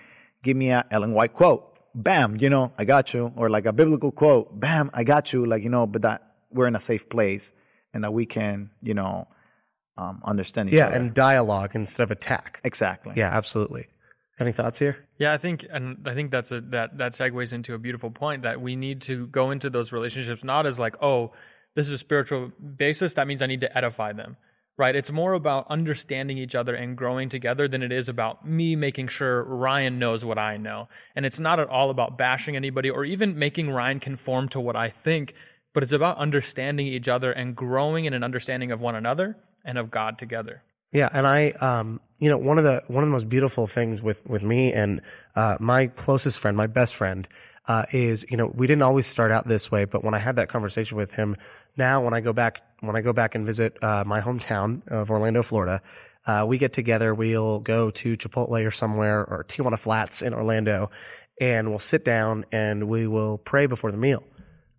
give 0.44 0.58
me 0.58 0.72
a 0.72 0.86
Ellen 0.90 1.14
White 1.14 1.34
quote 1.34 1.79
bam, 1.94 2.38
you 2.40 2.50
know, 2.50 2.72
I 2.78 2.86
got 2.86 3.14
you, 3.14 3.32
or 3.36 3.50
like 3.50 3.66
a 3.66 3.74
biblical 3.74 4.12
quote, 4.12 4.60
bam, 4.60 4.90
I 4.94 5.04
got 5.04 5.34
you, 5.34 5.46
like 5.46 5.64
you 5.64 5.70
know, 5.70 5.88
but 5.88 6.04
that 6.04 6.24
we're 6.52 6.68
in 6.68 6.76
a 6.76 6.80
safe 6.80 7.10
place 7.10 7.52
and 7.94 8.04
that 8.04 8.12
we 8.12 8.26
can, 8.26 8.72
you 8.82 8.94
know, 8.94 9.28
um, 9.98 10.22
understand 10.24 10.70
each 10.70 10.76
yeah, 10.76 10.88
other. 10.88 10.96
and 10.96 11.14
dialogue 11.14 11.72
instead 11.74 12.04
of 12.04 12.12
attack. 12.12 12.62
Exactly. 12.64 13.14
Yeah, 13.16 13.30
absolutely. 13.30 13.88
Any 14.40 14.54
thoughts 14.54 14.80
here? 14.80 15.06
Yeah, 15.18 15.34
I 15.34 15.38
think, 15.38 15.66
and 15.70 15.98
I 16.06 16.14
think 16.14 16.32
that's 16.32 16.52
a 16.52 16.62
that 16.62 16.98
that 16.98 17.12
segues 17.12 17.52
into 17.52 17.74
a 17.74 17.78
beautiful 17.78 18.10
point 18.10 18.44
that 18.44 18.62
we 18.62 18.78
need 18.78 19.02
to 19.04 19.28
go 19.28 19.52
into 19.52 19.70
those 19.70 19.92
relationships 19.92 20.44
not 20.44 20.66
as 20.66 20.80
like, 20.80 20.96
oh, 21.04 21.34
this 21.76 21.88
is 21.88 21.94
a 21.94 21.98
spiritual 21.98 22.52
basis. 22.78 23.16
That 23.16 23.28
means 23.28 23.42
I 23.42 23.48
need 23.48 23.62
to 23.62 23.78
edify 23.78 24.14
them 24.14 24.38
right? 24.80 24.96
It's 24.96 25.12
more 25.12 25.34
about 25.34 25.70
understanding 25.70 26.38
each 26.38 26.56
other 26.56 26.74
and 26.74 26.96
growing 26.96 27.28
together 27.28 27.68
than 27.68 27.84
it 27.84 27.92
is 27.92 28.08
about 28.08 28.48
me 28.48 28.78
making 28.78 29.10
sure 29.10 29.44
Ryan 29.44 30.00
knows 30.00 30.24
what 30.24 30.40
I 30.40 30.56
know. 30.56 30.88
And 31.18 31.26
it's 31.26 31.38
not 31.38 31.60
at 31.60 31.68
all 31.68 31.90
about 31.90 32.18
bashing 32.18 32.56
anybody 32.56 32.90
or 32.90 33.04
even 33.04 33.38
making 33.38 33.70
Ryan 33.70 34.00
conform 34.00 34.48
to 34.50 34.60
what 34.62 34.78
I 34.78 34.90
think, 34.90 35.34
but 35.74 35.84
it's 35.84 35.92
about 35.92 36.18
understanding 36.18 36.88
each 36.88 37.10
other 37.10 37.34
and 37.34 37.58
growing 37.58 38.06
in 38.06 38.14
an 38.14 38.24
understanding 38.24 38.72
of 38.72 38.80
one 38.80 38.96
another 38.96 39.36
and 39.66 39.78
of 39.78 39.92
God 39.92 40.18
together. 40.18 40.64
Yeah, 40.92 41.10
and 41.12 41.28
I, 41.28 41.52
um, 41.52 42.00
you 42.18 42.30
know, 42.30 42.38
one 42.38 42.58
of 42.58 42.64
the 42.64 42.84
one 42.88 43.04
of 43.04 43.08
the 43.10 43.14
most 43.14 43.30
beautiful 43.30 43.68
things 43.68 44.02
with 44.02 44.26
with 44.26 44.44
me 44.44 44.74
and 44.74 45.02
uh, 45.36 45.58
my 45.60 45.88
closest 45.88 46.40
friend, 46.40 46.58
my 46.58 46.68
best 46.68 46.96
friend, 46.96 47.28
uh, 47.68 47.86
is 47.92 48.26
you 48.30 48.38
know 48.38 48.48
we 48.48 48.66
didn't 48.66 48.82
always 48.82 49.06
start 49.06 49.32
out 49.32 49.48
this 49.48 49.72
way, 49.72 49.86
but 49.86 50.04
when 50.04 50.14
I 50.14 50.18
had 50.20 50.36
that 50.38 50.50
conversation 50.50 50.98
with 50.98 51.14
him, 51.14 51.38
now 51.78 52.04
when 52.04 52.14
I 52.14 52.22
go 52.22 52.34
back 52.34 52.62
when 52.80 52.96
I 52.96 53.02
go 53.02 53.14
back 53.14 53.36
and 53.36 53.46
visit 53.46 53.82
uh, 53.84 54.04
my 54.06 54.22
hometown 54.22 54.88
of 54.88 55.12
Orlando, 55.12 55.44
Florida, 55.44 55.82
uh, 56.26 56.46
we 56.48 56.58
get 56.58 56.74
together. 56.74 57.14
We'll 57.14 57.60
go 57.60 57.92
to 57.92 58.18
Chipotle 58.18 58.66
or 58.66 58.72
somewhere 58.72 59.20
or 59.20 59.46
Tijuana 59.48 59.78
Flats 59.78 60.24
in 60.24 60.34
Orlando, 60.34 60.90
and 61.40 61.70
we'll 61.70 61.80
sit 61.80 62.04
down 62.04 62.46
and 62.52 62.90
we 62.90 63.06
will 63.06 63.38
pray 63.38 63.68
before 63.68 63.92
the 63.92 63.98
meal. 63.98 64.24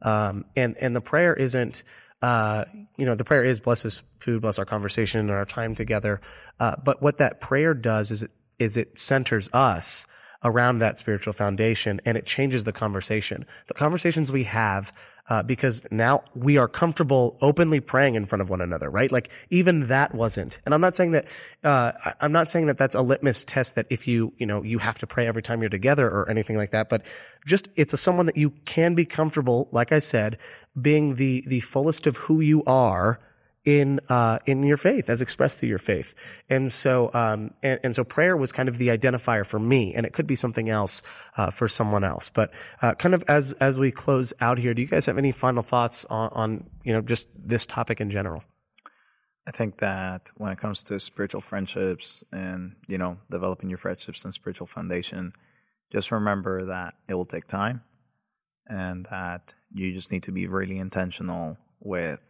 Um, 0.03 0.45
and 0.57 0.77
and 0.79 0.97
the 0.97 1.01
prayer 1.01 1.35
isn't 1.35 1.85
uh, 2.23 2.65
you 2.97 3.07
know, 3.07 3.15
the 3.15 3.25
prayer 3.25 3.45
is 3.45 3.61
bless 3.61 3.83
this 3.83 4.03
food, 4.19 4.43
bless 4.43 4.59
our 4.59 4.65
conversation 4.65 5.21
and 5.21 5.31
our 5.31 5.47
time 5.47 5.75
together. 5.75 6.21
Uh, 6.59 6.77
but 6.85 7.03
what 7.03 7.19
that 7.19 7.41
prayer 7.41 7.75
does 7.75 8.11
is 8.11 8.23
it, 8.23 8.31
is 8.59 8.77
it 8.77 8.99
centers 8.99 9.49
us 9.53 10.07
around 10.45 10.79
that 10.79 10.99
spiritual 10.99 11.33
foundation 11.33 12.01
and 12.05 12.17
it 12.17 12.27
changes 12.27 12.65
the 12.65 12.73
conversation. 12.73 13.47
The 13.69 13.75
conversations 13.75 14.31
we 14.33 14.45
have, 14.45 14.93
uh, 15.31 15.45
because 15.45 15.87
now 15.93 16.25
we 16.35 16.59
are 16.59 16.67
comfortable 16.67 17.39
openly 17.41 17.79
praying 17.79 18.17
in 18.17 18.27
front 18.27 18.43
of 18.43 18.51
one 18.51 18.61
another, 18.61 18.91
right? 18.91 19.13
Like 19.13 19.31
even 19.49 19.87
that 19.87 20.13
wasn't. 20.13 20.59
And 20.67 20.75
I'm 20.75 20.81
not 20.81 20.97
saying 20.97 21.13
that, 21.13 21.27
uh, 21.63 21.93
I'm 22.21 22.33
not 22.33 22.51
saying 22.51 22.67
that 22.67 22.77
that's 22.77 22.97
a 22.97 23.01
litmus 23.01 23.45
test 23.45 23.77
that 23.77 23.87
if 23.91 24.09
you, 24.09 24.33
you 24.39 24.45
know, 24.45 24.65
you 24.65 24.79
have 24.79 24.99
to 24.99 25.07
pray 25.07 25.29
every 25.29 25.43
time 25.43 25.63
you're 25.63 25.71
together 25.71 26.09
or 26.09 26.29
anything 26.29 26.57
like 26.57 26.73
that, 26.73 26.91
but 26.91 27.03
just 27.47 27.69
it's 27.77 27.95
a 27.95 27.97
someone 27.97 28.27
that 28.27 28.37
you 28.37 28.51
can 28.65 28.97
be 28.97 29.05
comfortable, 29.05 29.69
like 29.71 29.93
I 29.93 30.01
said, 30.01 30.37
being 30.81 31.15
the, 31.15 31.45
the 31.47 31.61
fullest 31.61 32.09
of 32.09 32.17
who 32.17 32.41
you 32.41 32.65
are 32.65 33.21
in 33.65 34.01
uh, 34.09 34.39
in 34.47 34.63
your 34.63 34.77
faith, 34.77 35.11
as 35.11 35.21
expressed 35.21 35.59
through 35.59 35.69
your 35.69 35.79
faith. 35.79 36.15
And 36.49 36.73
so, 36.73 37.11
um, 37.13 37.53
and, 37.63 37.79
and, 37.85 37.95
so, 37.95 38.05
prayer 38.05 38.37
was 38.37 38.53
kind 38.53 38.69
of 38.69 38.79
the 38.79 38.89
identifier 38.89 39.45
for 39.45 39.59
me, 39.59 39.95
and 39.95 40.07
it 40.07 40.13
could 40.13 40.27
be 40.27 40.37
something 40.37 40.71
else 40.71 41.03
uh, 41.37 41.51
for 41.51 41.69
someone 41.69 42.03
else. 42.03 42.31
But 42.33 42.53
uh, 42.81 42.95
kind 42.95 43.15
of 43.15 43.23
as 43.29 43.53
as 43.55 43.79
we 43.79 43.91
close 43.91 44.33
out 44.41 44.59
here, 44.59 44.73
do 44.73 44.81
you 44.81 44.89
guys 44.89 45.07
have 45.07 45.19
any 45.19 45.33
final 45.33 45.63
thoughts 45.63 46.07
on, 46.07 46.31
on 46.33 46.71
you 46.85 46.93
know 46.93 47.03
just 47.03 47.29
this 47.37 47.67
topic 47.67 48.01
in 48.01 48.11
general? 48.11 48.43
I 49.47 49.51
think 49.51 49.79
that 49.79 50.31
when 50.37 50.53
it 50.53 50.59
comes 50.59 50.85
to 50.85 51.01
spiritual 51.01 51.41
friendships 51.41 52.25
and 52.33 52.77
you 52.89 52.97
know 52.97 53.19
developing 53.31 53.69
your 53.69 53.79
friendships 53.79 54.25
and 54.25 54.33
spiritual 54.33 54.69
foundation, 54.69 55.33
just 55.93 56.11
remember 56.13 56.67
that 56.67 56.95
it 57.09 57.15
will 57.15 57.27
take 57.27 57.47
time, 57.47 57.83
and 58.67 59.07
that 59.11 59.53
you 59.71 59.93
just 59.93 60.11
need 60.11 60.23
to 60.23 60.33
be 60.33 60.47
really 60.47 60.79
intentional 60.79 61.59
with 61.81 62.21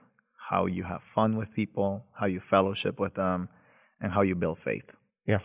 how 0.49 0.67
you 0.67 0.83
have 0.83 1.03
fun 1.03 1.37
with 1.37 1.53
people, 1.53 2.05
how 2.13 2.27
you 2.27 2.41
fellowship 2.41 2.99
with 2.99 3.15
them, 3.15 3.49
and 4.01 4.11
how 4.11 4.23
you 4.23 4.35
build 4.35 4.59
faith. 4.59 4.91
Yeah. 5.27 5.41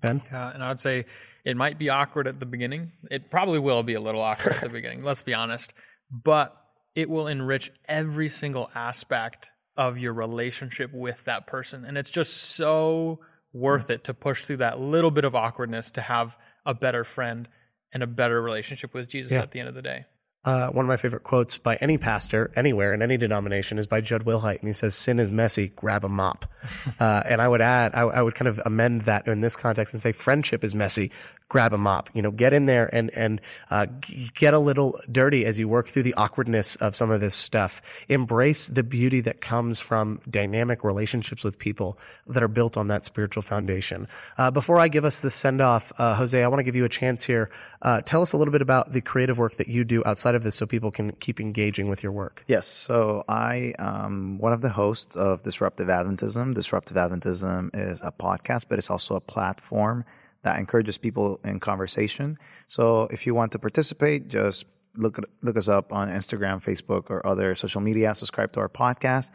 Ben? 0.00 0.20
Yeah, 0.30 0.52
and 0.52 0.62
I 0.62 0.68
would 0.68 0.80
say 0.80 1.06
it 1.44 1.56
might 1.56 1.78
be 1.78 1.88
awkward 1.88 2.26
at 2.26 2.40
the 2.40 2.46
beginning. 2.46 2.92
It 3.10 3.30
probably 3.30 3.60
will 3.60 3.82
be 3.82 3.94
a 3.94 4.00
little 4.00 4.20
awkward 4.20 4.54
at 4.54 4.60
the 4.62 4.68
beginning, 4.80 5.02
let's 5.02 5.22
be 5.22 5.32
honest. 5.32 5.72
But 6.10 6.56
it 6.94 7.08
will 7.08 7.28
enrich 7.28 7.70
every 7.88 8.28
single 8.28 8.68
aspect 8.74 9.50
of 9.76 9.96
your 9.96 10.12
relationship 10.12 10.92
with 10.92 11.24
that 11.24 11.46
person. 11.46 11.84
And 11.84 11.96
it's 11.96 12.10
just 12.10 12.34
so 12.34 13.20
worth 13.52 13.90
it 13.90 14.04
to 14.04 14.14
push 14.14 14.44
through 14.44 14.58
that 14.58 14.80
little 14.80 15.10
bit 15.10 15.24
of 15.24 15.34
awkwardness 15.34 15.90
to 15.92 16.00
have 16.00 16.36
a 16.66 16.74
better 16.74 17.04
friend 17.04 17.48
and 17.92 18.02
a 18.02 18.06
better 18.06 18.40
relationship 18.42 18.92
with 18.92 19.08
Jesus 19.08 19.32
yeah. 19.32 19.42
at 19.42 19.52
the 19.52 19.60
end 19.60 19.68
of 19.68 19.74
the 19.74 19.82
day. 19.82 20.04
Uh, 20.44 20.68
one 20.70 20.84
of 20.84 20.88
my 20.88 20.96
favorite 20.96 21.22
quotes 21.22 21.56
by 21.56 21.76
any 21.76 21.96
pastor 21.96 22.50
anywhere 22.56 22.92
in 22.92 23.00
any 23.00 23.16
denomination 23.16 23.78
is 23.78 23.86
by 23.86 24.00
Jud 24.00 24.24
Wilhite, 24.24 24.58
and 24.58 24.68
he 24.68 24.72
says, 24.72 24.96
"Sin 24.96 25.20
is 25.20 25.30
messy. 25.30 25.68
Grab 25.68 26.04
a 26.04 26.08
mop." 26.08 26.46
uh, 27.00 27.22
and 27.24 27.40
I 27.40 27.46
would 27.46 27.60
add, 27.60 27.94
I, 27.94 28.00
I, 28.00 28.22
would 28.22 28.34
kind 28.34 28.48
of 28.48 28.60
amend 28.64 29.02
that 29.02 29.28
in 29.28 29.40
this 29.40 29.54
context 29.54 29.94
and 29.94 30.02
say, 30.02 30.10
"Friendship 30.10 30.64
is 30.64 30.74
messy 30.74 31.12
grab 31.52 31.74
a 31.74 31.78
mop. 31.78 32.08
You 32.14 32.22
know, 32.22 32.30
get 32.30 32.54
in 32.54 32.64
there 32.64 32.88
and 32.94 33.10
and 33.10 33.38
uh, 33.70 33.86
get 34.34 34.54
a 34.54 34.58
little 34.58 34.98
dirty 35.10 35.44
as 35.44 35.58
you 35.58 35.68
work 35.68 35.86
through 35.86 36.04
the 36.04 36.14
awkwardness 36.14 36.76
of 36.76 36.96
some 36.96 37.10
of 37.10 37.20
this 37.20 37.34
stuff. 37.34 37.82
Embrace 38.08 38.66
the 38.68 38.82
beauty 38.82 39.20
that 39.20 39.42
comes 39.42 39.78
from 39.78 40.18
dynamic 40.28 40.82
relationships 40.82 41.44
with 41.44 41.58
people 41.58 41.98
that 42.26 42.42
are 42.42 42.48
built 42.48 42.78
on 42.78 42.88
that 42.88 43.04
spiritual 43.04 43.42
foundation. 43.42 44.08
Uh, 44.38 44.50
before 44.50 44.78
I 44.80 44.88
give 44.88 45.04
us 45.04 45.20
the 45.20 45.30
send 45.30 45.60
off, 45.60 45.92
uh, 45.98 46.14
Jose, 46.14 46.42
I 46.42 46.48
want 46.48 46.60
to 46.60 46.64
give 46.64 46.74
you 46.74 46.86
a 46.86 46.88
chance 46.88 47.22
here. 47.22 47.50
Uh, 47.82 48.00
tell 48.00 48.22
us 48.22 48.32
a 48.32 48.38
little 48.38 48.52
bit 48.52 48.62
about 48.62 48.90
the 48.94 49.02
creative 49.02 49.36
work 49.36 49.56
that 49.58 49.68
you 49.68 49.84
do 49.84 50.02
outside 50.06 50.34
of 50.34 50.42
this, 50.42 50.56
so 50.56 50.64
people 50.64 50.90
can 50.90 51.12
keep 51.12 51.38
engaging 51.38 51.90
with 51.90 52.02
your 52.02 52.12
work. 52.12 52.44
Yes, 52.46 52.66
so 52.66 53.24
I 53.28 53.74
am 53.78 54.38
one 54.38 54.54
of 54.54 54.62
the 54.62 54.70
hosts 54.70 55.16
of 55.16 55.42
Disruptive 55.42 55.88
Adventism. 55.88 56.54
Disruptive 56.54 56.96
Adventism 56.96 57.68
is 57.74 58.00
a 58.02 58.10
podcast, 58.10 58.64
but 58.70 58.78
it's 58.78 58.88
also 58.88 59.16
a 59.16 59.20
platform 59.20 60.06
that 60.42 60.58
encourages 60.58 60.98
people 60.98 61.40
in 61.44 61.60
conversation. 61.60 62.36
So 62.66 63.08
if 63.10 63.26
you 63.26 63.34
want 63.34 63.52
to 63.52 63.58
participate, 63.58 64.28
just 64.28 64.64
look 64.96 65.18
look 65.42 65.56
us 65.56 65.68
up 65.68 65.92
on 65.92 66.08
Instagram, 66.08 66.62
Facebook, 66.62 67.10
or 67.10 67.26
other 67.26 67.54
social 67.54 67.80
media. 67.80 68.14
Subscribe 68.14 68.52
to 68.52 68.60
our 68.60 68.68
podcast. 68.68 69.30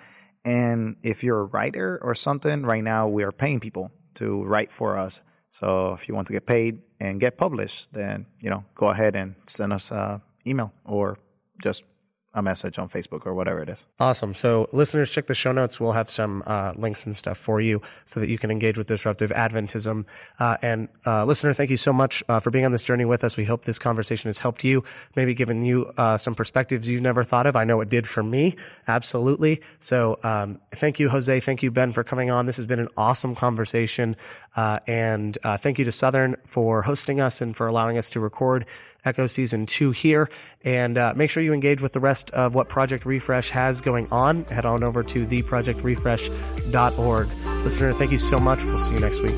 And 0.46 0.96
if 1.04 1.24
you're 1.24 1.42
a 1.42 1.46
writer 1.46 2.00
or 2.02 2.16
something, 2.16 2.64
right 2.64 2.84
now 2.84 3.08
we 3.08 3.24
are 3.24 3.32
paying 3.32 3.60
people 3.60 3.92
to 4.16 4.44
write 4.44 4.72
for 4.72 4.98
us. 4.98 5.22
So 5.50 5.94
if 5.94 6.08
you 6.08 6.16
want 6.16 6.28
to 6.28 6.34
get 6.34 6.46
paid 6.46 6.82
and 7.00 7.20
get 7.20 7.38
published, 7.38 7.94
then 7.94 8.26
you 8.40 8.50
know 8.50 8.66
go 8.76 8.88
ahead 8.88 9.16
and 9.16 9.36
send 9.48 9.74
us 9.74 9.92
an 9.92 10.22
email 10.46 10.72
or 10.86 11.18
just 11.62 11.84
a 12.34 12.42
message 12.42 12.78
on 12.78 12.88
Facebook 12.88 13.26
or 13.26 13.34
whatever 13.34 13.62
it 13.62 13.70
is. 13.70 13.88
Awesome. 14.00 14.34
So 14.36 14.70
listeners, 14.72 15.10
check 15.10 15.28
the 15.28 15.34
show 15.34 15.52
notes. 15.52 15.80
We'll 15.80 15.94
have 15.94 16.10
some 16.10 16.44
uh, 16.46 16.74
links 16.76 17.06
and 17.06 17.16
stuff 17.16 17.38
for 17.38 17.60
you 17.60 17.82
so 18.06 18.20
that 18.20 18.30
you 18.30 18.38
can 18.38 18.52
engage 18.52 18.78
with 18.78 18.88
disruptive 18.88 19.32
Adventism. 19.32 20.06
Uh, 20.40 20.58
and 20.62 20.88
uh, 21.06 21.26
listener, 21.26 21.54
thank 21.54 21.72
you 21.72 21.78
so 21.78 21.92
much 21.92 22.24
uh, 22.30 22.40
for 22.40 22.52
being 22.52 22.66
on 22.66 22.72
this 22.72 22.84
journey 22.84 23.06
with 23.06 23.24
us. 23.24 23.38
We 23.38 23.46
hope 23.46 23.66
this 23.66 23.80
conversation 23.80 24.30
has 24.30 24.38
helped 24.38 24.64
you, 24.64 24.84
maybe 25.16 25.34
given 25.34 25.66
you 25.66 25.92
uh, 25.98 26.18
some 26.18 26.36
perspectives 26.36 26.88
you've 26.88 27.02
never 27.02 27.24
thought 27.24 27.48
of. 27.48 27.56
I 27.56 27.64
know 27.64 27.82
it 27.82 27.90
did 27.90 28.08
for 28.08 28.22
me. 28.22 28.56
Absolutely. 28.88 29.62
So 29.80 30.20
um, 30.24 30.60
thank 30.76 31.00
you, 31.00 31.10
Jose. 31.10 31.40
Thank 31.40 31.64
you, 31.64 31.72
Ben, 31.72 31.92
for 31.92 32.04
coming 32.04 32.30
on. 32.30 32.46
This 32.46 32.58
has 32.58 32.66
been 32.66 32.80
an 32.80 32.90
awesome 32.98 33.36
conversation. 33.36 34.16
Uh, 34.56 34.80
and 34.86 35.38
thank 35.60 35.80
you 35.80 35.86
to 35.86 35.92
Southern 35.92 36.36
for 36.46 36.84
hosting 36.84 37.20
us 37.20 37.42
and 37.42 37.56
for 37.56 37.68
allowing 37.68 37.98
us 37.98 38.10
to 38.12 38.20
record 38.20 38.66
Echo 39.08 39.26
Season 39.26 39.66
2 39.66 39.90
here. 39.92 40.30
And 40.64 40.98
uh, 40.98 41.14
make 41.16 41.32
sure 41.32 41.42
you 41.42 41.54
engage 41.54 41.82
with 41.82 41.94
the 41.94 42.00
rest 42.00 42.30
of 42.32 42.54
what 42.54 42.70
Project 42.70 43.06
Refresh 43.06 43.50
has 43.52 43.82
going 43.82 44.08
on. 44.12 44.44
Head 44.46 44.66
on 44.66 44.84
over 44.84 45.04
to 45.04 45.26
theprojectrefresh.org. 45.26 47.28
Listener, 47.64 47.94
thank 47.94 48.12
you 48.12 48.20
so 48.20 48.40
much. 48.40 48.64
We'll 48.64 48.80
see 48.80 48.92
you 48.92 49.00
next 49.00 49.22
week. 49.22 49.36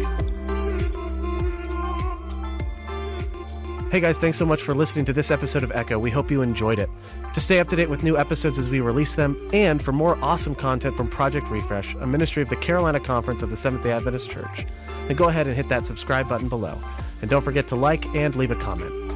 Hey 3.91 4.01
guys, 4.01 4.19
thanks 4.19 4.37
so 4.37 4.45
much 4.45 4.61
for 4.61 4.75
listening 4.75 5.05
to 5.05 5.13
this 5.13 5.31
episode 5.31 5.63
of 5.63 5.71
Echo. 5.71 5.97
We 5.97 6.11
hope 6.11 6.29
you 6.29 6.43
enjoyed 6.43 6.77
it. 6.77 6.91
To 7.33 7.41
stay 7.41 7.59
up 7.59 7.69
to 7.69 7.75
date 7.75 7.89
with 7.89 8.03
new 8.03 8.19
episodes 8.19 8.59
as 8.59 8.69
we 8.69 8.81
release 8.81 9.15
them, 9.15 9.35
and 9.51 9.81
for 9.81 9.91
more 9.91 10.15
awesome 10.23 10.53
content 10.53 10.95
from 10.95 11.09
Project 11.09 11.49
Refresh, 11.49 11.95
a 11.95 12.05
ministry 12.05 12.43
of 12.43 12.49
the 12.49 12.55
Carolina 12.55 12.99
Conference 12.99 13.41
of 13.41 13.49
the 13.49 13.57
Seventh 13.57 13.81
day 13.81 13.91
Adventist 13.91 14.29
Church, 14.29 14.67
then 15.07 15.17
go 15.17 15.27
ahead 15.27 15.47
and 15.47 15.55
hit 15.55 15.69
that 15.69 15.87
subscribe 15.87 16.29
button 16.29 16.49
below. 16.49 16.77
And 17.23 17.31
don't 17.31 17.41
forget 17.41 17.67
to 17.69 17.75
like 17.75 18.05
and 18.13 18.35
leave 18.35 18.51
a 18.51 18.55
comment. 18.55 19.08